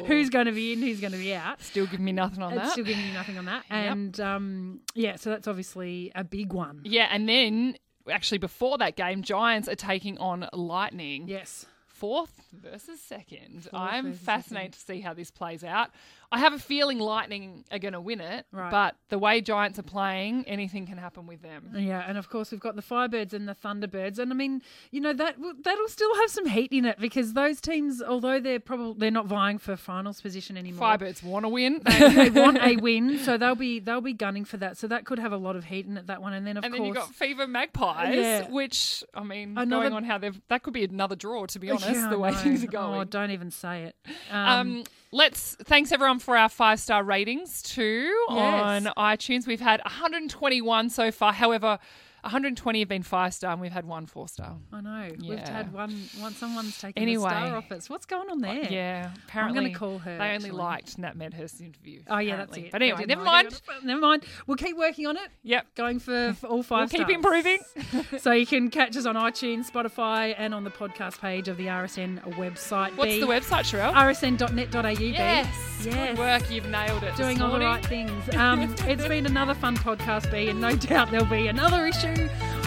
[0.07, 1.61] who's going to be in, who's going to be out.
[1.63, 2.73] Still giving me nothing on It's that.
[2.73, 6.81] still giving me nothing on that, and um, yeah, so that's obviously a big one.
[6.85, 7.77] yeah, and then
[8.11, 11.29] actually before that game, Giants are taking on Lightning.
[11.29, 11.67] Yes.
[11.87, 13.69] fourth versus second.
[13.73, 15.91] I'm versus fascinated to see how this plays out.
[16.33, 18.71] I have a feeling Lightning are going to win it, Right.
[18.71, 21.73] but the way Giants are playing, anything can happen with them.
[21.77, 25.01] Yeah, and of course we've got the Firebirds and the Thunderbirds, and I mean, you
[25.01, 28.95] know that that'll still have some heat in it because those teams, although they're probably
[28.99, 31.81] they're not vying for finals position anymore, Firebirds want to win.
[31.85, 34.79] they want a win, so they'll be they'll be gunning for that.
[34.79, 36.07] So that could have a lot of heat in it.
[36.07, 38.49] That one, and then of and then course you got Fever Magpies, Yeah.
[38.51, 41.45] which I mean, Another- going on how they've that could be another draw.
[41.47, 43.01] To be honest, Yeah, the way things are going.
[43.01, 43.97] Oh, don't even say it.
[44.31, 48.63] Um, let's thanks everyone for our five star ratings too Yes.
[48.63, 49.47] on iTunes.
[49.47, 51.33] We've had 121 so far.
[51.33, 51.79] However,
[52.23, 54.57] 120 have been five star, and we've had one four star.
[54.73, 56.09] I know we've had one.
[56.21, 57.25] One someone's taken Anyway.
[57.25, 57.91] the star off us.
[57.91, 58.63] What's going on there?
[58.71, 60.19] Yeah, I'm apparently going to call her.
[60.19, 60.51] They only actually.
[60.53, 62.03] liked Nat Medhurst's interview.
[62.09, 62.71] Oh yeah, that's it.
[62.71, 63.63] But anyway, never like mind.
[63.83, 64.25] Never mind.
[64.47, 65.29] We'll keep working on it.
[65.43, 65.75] Yep.
[65.75, 67.59] Going for, for all We'll five keep improving.
[68.19, 71.67] so you can catch us on iTunes, Spotify, and on the podcast page of the
[71.67, 72.97] RSN website.
[72.97, 73.95] What's B, the website, Sharelle?
[73.95, 74.95] rsn.net.au.
[74.95, 75.07] B.
[75.09, 75.73] yes.
[75.85, 76.11] Yes.
[76.11, 76.49] Good work.
[76.53, 77.17] You've nailed it.
[77.17, 78.33] Doing all the right things.
[78.37, 82.12] Um, it's been another fun podcast, B, and no doubt there'll be another issue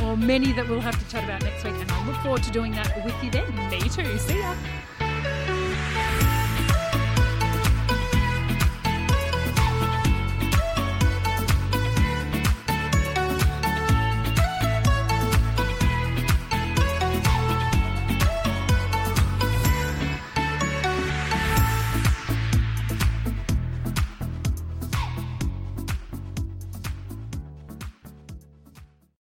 [0.04, 1.76] or many that we'll have to chat about next week.
[1.76, 3.54] And I look forward to doing that with you then.
[3.70, 4.18] Me too.
[4.18, 4.56] See ya.